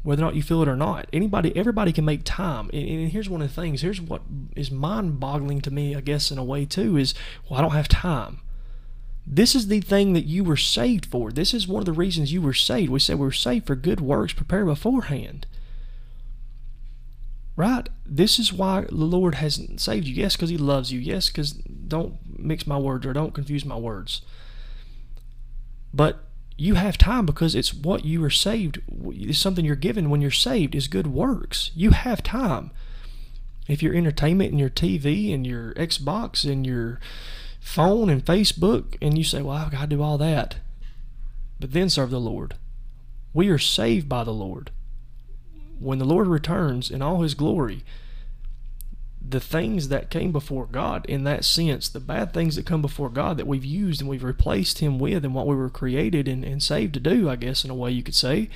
whether 0.02 0.22
or 0.22 0.26
not 0.26 0.36
you 0.36 0.42
feel 0.42 0.62
it 0.62 0.68
or 0.68 0.76
not. 0.76 1.08
Anybody, 1.12 1.56
everybody 1.56 1.92
can 1.92 2.04
make 2.04 2.22
time. 2.24 2.70
And, 2.72 2.88
and 2.88 3.10
here's 3.10 3.28
one 3.28 3.42
of 3.42 3.48
the 3.48 3.60
things. 3.60 3.82
Here's 3.82 4.00
what 4.00 4.22
is 4.54 4.70
mind-boggling 4.70 5.60
to 5.62 5.70
me, 5.70 5.94
I 5.96 6.00
guess, 6.00 6.30
in 6.30 6.38
a 6.38 6.44
way 6.44 6.64
too, 6.64 6.96
is 6.96 7.14
well, 7.48 7.58
I 7.58 7.62
don't 7.62 7.72
have 7.72 7.88
time. 7.88 8.40
This 9.26 9.56
is 9.56 9.66
the 9.66 9.80
thing 9.80 10.12
that 10.12 10.26
you 10.26 10.44
were 10.44 10.56
saved 10.56 11.06
for. 11.06 11.32
This 11.32 11.52
is 11.52 11.66
one 11.66 11.80
of 11.80 11.86
the 11.86 11.92
reasons 11.92 12.32
you 12.32 12.40
were 12.40 12.54
saved. 12.54 12.90
We 12.90 13.00
said 13.00 13.18
we 13.18 13.26
were 13.26 13.32
saved 13.32 13.66
for 13.66 13.74
good 13.74 14.00
works 14.00 14.32
prepared 14.32 14.66
beforehand. 14.66 15.46
Right? 17.56 17.88
This 18.04 18.38
is 18.38 18.52
why 18.52 18.82
the 18.82 18.94
Lord 18.94 19.36
hasn't 19.36 19.80
saved 19.80 20.06
you. 20.06 20.14
Yes, 20.14 20.36
because 20.36 20.50
He 20.50 20.58
loves 20.58 20.92
you. 20.92 21.00
Yes, 21.00 21.28
because 21.28 21.52
don't 21.52 22.18
mix 22.38 22.66
my 22.66 22.78
words 22.78 23.04
or 23.04 23.12
don't 23.12 23.34
confuse 23.34 23.64
my 23.64 23.76
words. 23.76 24.22
But 25.92 26.22
you 26.56 26.74
have 26.74 26.96
time 26.96 27.26
because 27.26 27.54
it's 27.54 27.74
what 27.74 28.04
you 28.04 28.22
are 28.24 28.30
saved. 28.30 28.80
It's 29.06 29.38
something 29.38 29.64
you're 29.64 29.76
given 29.76 30.08
when 30.08 30.20
you're 30.20 30.30
saved 30.30 30.74
is 30.74 30.88
good 30.88 31.08
works. 31.08 31.72
You 31.74 31.90
have 31.90 32.22
time. 32.22 32.70
If 33.66 33.82
your 33.82 33.94
entertainment 33.94 34.50
and 34.50 34.60
your 34.60 34.70
TV 34.70 35.34
and 35.34 35.44
your 35.44 35.74
Xbox 35.74 36.48
and 36.48 36.64
your 36.64 37.00
phone 37.66 38.08
and 38.08 38.24
Facebook, 38.24 38.96
and 39.02 39.18
you 39.18 39.24
say, 39.24 39.42
Well, 39.42 39.56
I've 39.56 39.72
got 39.72 39.82
to 39.82 39.86
do 39.88 40.02
all 40.02 40.16
that, 40.18 40.56
but 41.58 41.72
then 41.72 41.90
serve 41.90 42.10
the 42.10 42.20
Lord. 42.20 42.54
We 43.34 43.48
are 43.48 43.58
saved 43.58 44.08
by 44.08 44.24
the 44.24 44.32
Lord. 44.32 44.70
When 45.78 45.98
the 45.98 46.06
Lord 46.06 46.28
returns 46.28 46.90
in 46.90 47.02
all 47.02 47.20
his 47.20 47.34
glory, 47.34 47.84
the 49.20 49.40
things 49.40 49.88
that 49.88 50.10
came 50.10 50.30
before 50.30 50.66
God 50.66 51.04
in 51.06 51.24
that 51.24 51.44
sense, 51.44 51.88
the 51.88 52.00
bad 52.00 52.32
things 52.32 52.54
that 52.54 52.64
come 52.64 52.80
before 52.80 53.10
God 53.10 53.36
that 53.36 53.48
we've 53.48 53.64
used 53.64 54.00
and 54.00 54.08
we've 54.08 54.22
replaced 54.22 54.78
Him 54.78 55.00
with 55.00 55.24
and 55.24 55.34
what 55.34 55.48
we 55.48 55.56
were 55.56 55.68
created 55.68 56.28
and, 56.28 56.44
and 56.44 56.62
saved 56.62 56.94
to 56.94 57.00
do, 57.00 57.28
I 57.28 57.34
guess, 57.34 57.64
in 57.64 57.70
a 57.70 57.74
way 57.74 57.90
you 57.90 58.04
could 58.04 58.14
say, 58.14 58.48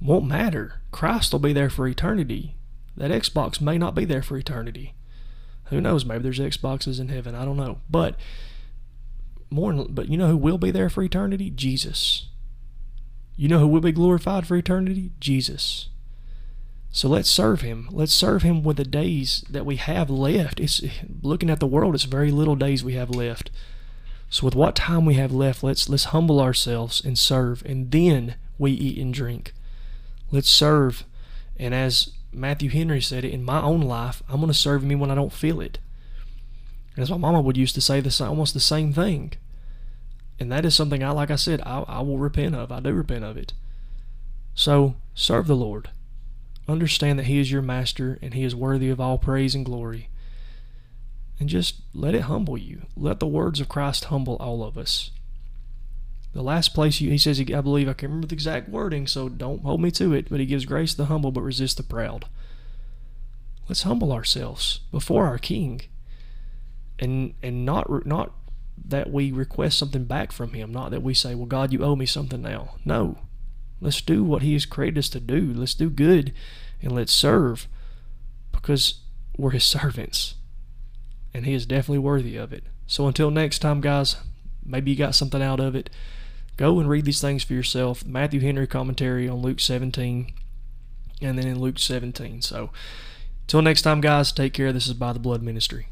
won't 0.00 0.26
matter. 0.26 0.80
Christ 0.92 1.32
will 1.32 1.40
be 1.40 1.52
there 1.52 1.70
for 1.70 1.88
eternity. 1.88 2.54
That 2.96 3.10
Xbox 3.10 3.60
may 3.60 3.76
not 3.76 3.96
be 3.96 4.04
there 4.04 4.22
for 4.22 4.36
eternity. 4.38 4.94
Who 5.66 5.80
knows? 5.80 6.04
Maybe 6.04 6.22
there's 6.22 6.38
Xboxes 6.38 7.00
in 7.00 7.08
heaven. 7.08 7.34
I 7.34 7.44
don't 7.44 7.56
know. 7.56 7.80
But 7.88 8.16
more, 9.50 9.72
but 9.88 10.08
you 10.08 10.16
know 10.16 10.28
who 10.28 10.36
will 10.36 10.58
be 10.58 10.70
there 10.70 10.90
for 10.90 11.02
eternity? 11.02 11.50
Jesus. 11.50 12.28
You 13.36 13.48
know 13.48 13.58
who 13.58 13.68
will 13.68 13.80
be 13.80 13.92
glorified 13.92 14.46
for 14.46 14.56
eternity? 14.56 15.12
Jesus. 15.20 15.88
So 16.90 17.08
let's 17.08 17.28
serve 17.28 17.62
him. 17.62 17.88
Let's 17.90 18.14
serve 18.14 18.42
him 18.42 18.62
with 18.62 18.76
the 18.76 18.84
days 18.84 19.44
that 19.50 19.66
we 19.66 19.76
have 19.76 20.08
left. 20.10 20.60
It's 20.60 20.80
looking 21.22 21.50
at 21.50 21.58
the 21.58 21.66
world, 21.66 21.94
it's 21.94 22.04
very 22.04 22.30
little 22.30 22.54
days 22.54 22.84
we 22.84 22.94
have 22.94 23.10
left. 23.10 23.50
So 24.30 24.44
with 24.44 24.54
what 24.54 24.76
time 24.76 25.04
we 25.04 25.14
have 25.14 25.32
left, 25.32 25.62
let's 25.62 25.88
let's 25.88 26.04
humble 26.04 26.40
ourselves 26.40 27.04
and 27.04 27.18
serve 27.18 27.64
and 27.66 27.90
then 27.90 28.36
we 28.58 28.72
eat 28.72 28.98
and 28.98 29.12
drink. 29.12 29.52
Let's 30.30 30.48
serve. 30.48 31.04
And 31.56 31.74
as 31.74 32.12
Matthew 32.34 32.70
Henry 32.70 33.00
said 33.00 33.24
it, 33.24 33.32
in 33.32 33.44
my 33.44 33.62
own 33.62 33.80
life, 33.80 34.22
I'm 34.28 34.36
going 34.36 34.48
to 34.48 34.54
serve 34.54 34.82
me 34.82 34.94
when 34.94 35.10
I 35.10 35.14
don't 35.14 35.32
feel 35.32 35.60
it. 35.60 35.78
And 36.94 37.02
as 37.02 37.10
my 37.10 37.16
mama 37.16 37.40
would 37.40 37.56
used 37.56 37.74
to 37.74 37.80
say, 37.80 38.00
the 38.00 38.24
almost 38.24 38.54
the 38.54 38.60
same 38.60 38.92
thing. 38.92 39.32
And 40.38 40.50
that 40.50 40.64
is 40.64 40.74
something 40.74 41.02
I, 41.02 41.10
like 41.10 41.30
I 41.30 41.36
said, 41.36 41.60
I, 41.62 41.80
I 41.86 42.00
will 42.00 42.18
repent 42.18 42.54
of. 42.54 42.72
I 42.72 42.80
do 42.80 42.92
repent 42.92 43.24
of 43.24 43.36
it. 43.36 43.52
So 44.54 44.96
serve 45.14 45.46
the 45.46 45.56
Lord. 45.56 45.90
Understand 46.68 47.18
that 47.18 47.26
He 47.26 47.38
is 47.38 47.52
your 47.52 47.62
master 47.62 48.18
and 48.22 48.34
He 48.34 48.44
is 48.44 48.54
worthy 48.54 48.88
of 48.88 49.00
all 49.00 49.18
praise 49.18 49.54
and 49.54 49.64
glory. 49.64 50.08
And 51.38 51.48
just 51.48 51.80
let 51.92 52.14
it 52.14 52.22
humble 52.22 52.56
you. 52.56 52.82
Let 52.96 53.20
the 53.20 53.26
words 53.26 53.60
of 53.60 53.68
Christ 53.68 54.06
humble 54.06 54.36
all 54.36 54.62
of 54.62 54.78
us. 54.78 55.10
The 56.34 56.42
last 56.42 56.74
place 56.74 57.00
you, 57.00 57.10
he 57.10 57.18
says, 57.18 57.40
I 57.40 57.60
believe, 57.60 57.88
I 57.88 57.92
can't 57.92 58.10
remember 58.10 58.26
the 58.26 58.34
exact 58.34 58.68
wording, 58.68 59.06
so 59.06 59.28
don't 59.28 59.62
hold 59.62 59.80
me 59.80 59.90
to 59.92 60.12
it, 60.12 60.28
but 60.28 60.40
he 60.40 60.46
gives 60.46 60.64
grace 60.64 60.92
to 60.92 60.98
the 60.98 61.04
humble 61.06 61.30
but 61.30 61.42
resists 61.42 61.74
the 61.74 61.82
proud. 61.82 62.26
Let's 63.68 63.84
humble 63.84 64.12
ourselves 64.12 64.80
before 64.90 65.26
our 65.26 65.38
King. 65.38 65.82
And 66.98 67.34
and 67.42 67.64
not 67.64 68.06
not 68.06 68.32
that 68.84 69.10
we 69.10 69.32
request 69.32 69.78
something 69.78 70.04
back 70.04 70.32
from 70.32 70.52
him, 70.52 70.72
not 70.72 70.90
that 70.90 71.02
we 71.02 71.14
say, 71.14 71.34
well, 71.34 71.46
God, 71.46 71.72
you 71.72 71.82
owe 71.84 71.96
me 71.96 72.06
something 72.06 72.42
now. 72.42 72.74
No, 72.84 73.18
Let's 73.84 74.00
do 74.00 74.24
what 74.24 74.42
He 74.42 74.54
has 74.54 74.64
created 74.64 74.98
us 74.98 75.10
to 75.10 75.20
do. 75.20 75.52
Let's 75.54 75.74
do 75.74 75.90
good 75.90 76.32
and 76.80 76.92
let's 76.92 77.12
serve 77.12 77.68
because 78.50 79.00
we're 79.36 79.50
His 79.50 79.64
servants 79.64 80.36
and 81.34 81.44
He 81.44 81.52
is 81.52 81.66
definitely 81.66 81.98
worthy 81.98 82.36
of 82.36 82.52
it. 82.52 82.64
So 82.86 83.06
until 83.06 83.30
next 83.30 83.58
time, 83.58 83.82
guys, 83.82 84.16
maybe 84.64 84.90
you 84.90 84.96
got 84.96 85.14
something 85.14 85.42
out 85.42 85.60
of 85.60 85.74
it. 85.76 85.90
Go 86.56 86.78
and 86.78 86.88
read 86.88 87.04
these 87.04 87.20
things 87.20 87.42
for 87.42 87.52
yourself. 87.52 88.04
Matthew 88.06 88.40
Henry 88.40 88.66
commentary 88.66 89.28
on 89.28 89.42
Luke 89.42 89.60
17 89.60 90.32
and 91.20 91.38
then 91.38 91.46
in 91.46 91.60
Luke 91.60 91.78
17. 91.78 92.42
So 92.42 92.70
until 93.42 93.62
next 93.62 93.82
time, 93.82 94.00
guys, 94.00 94.32
take 94.32 94.52
care. 94.52 94.72
This 94.72 94.86
is 94.86 94.94
By 94.94 95.12
the 95.12 95.18
Blood 95.18 95.42
Ministry. 95.42 95.88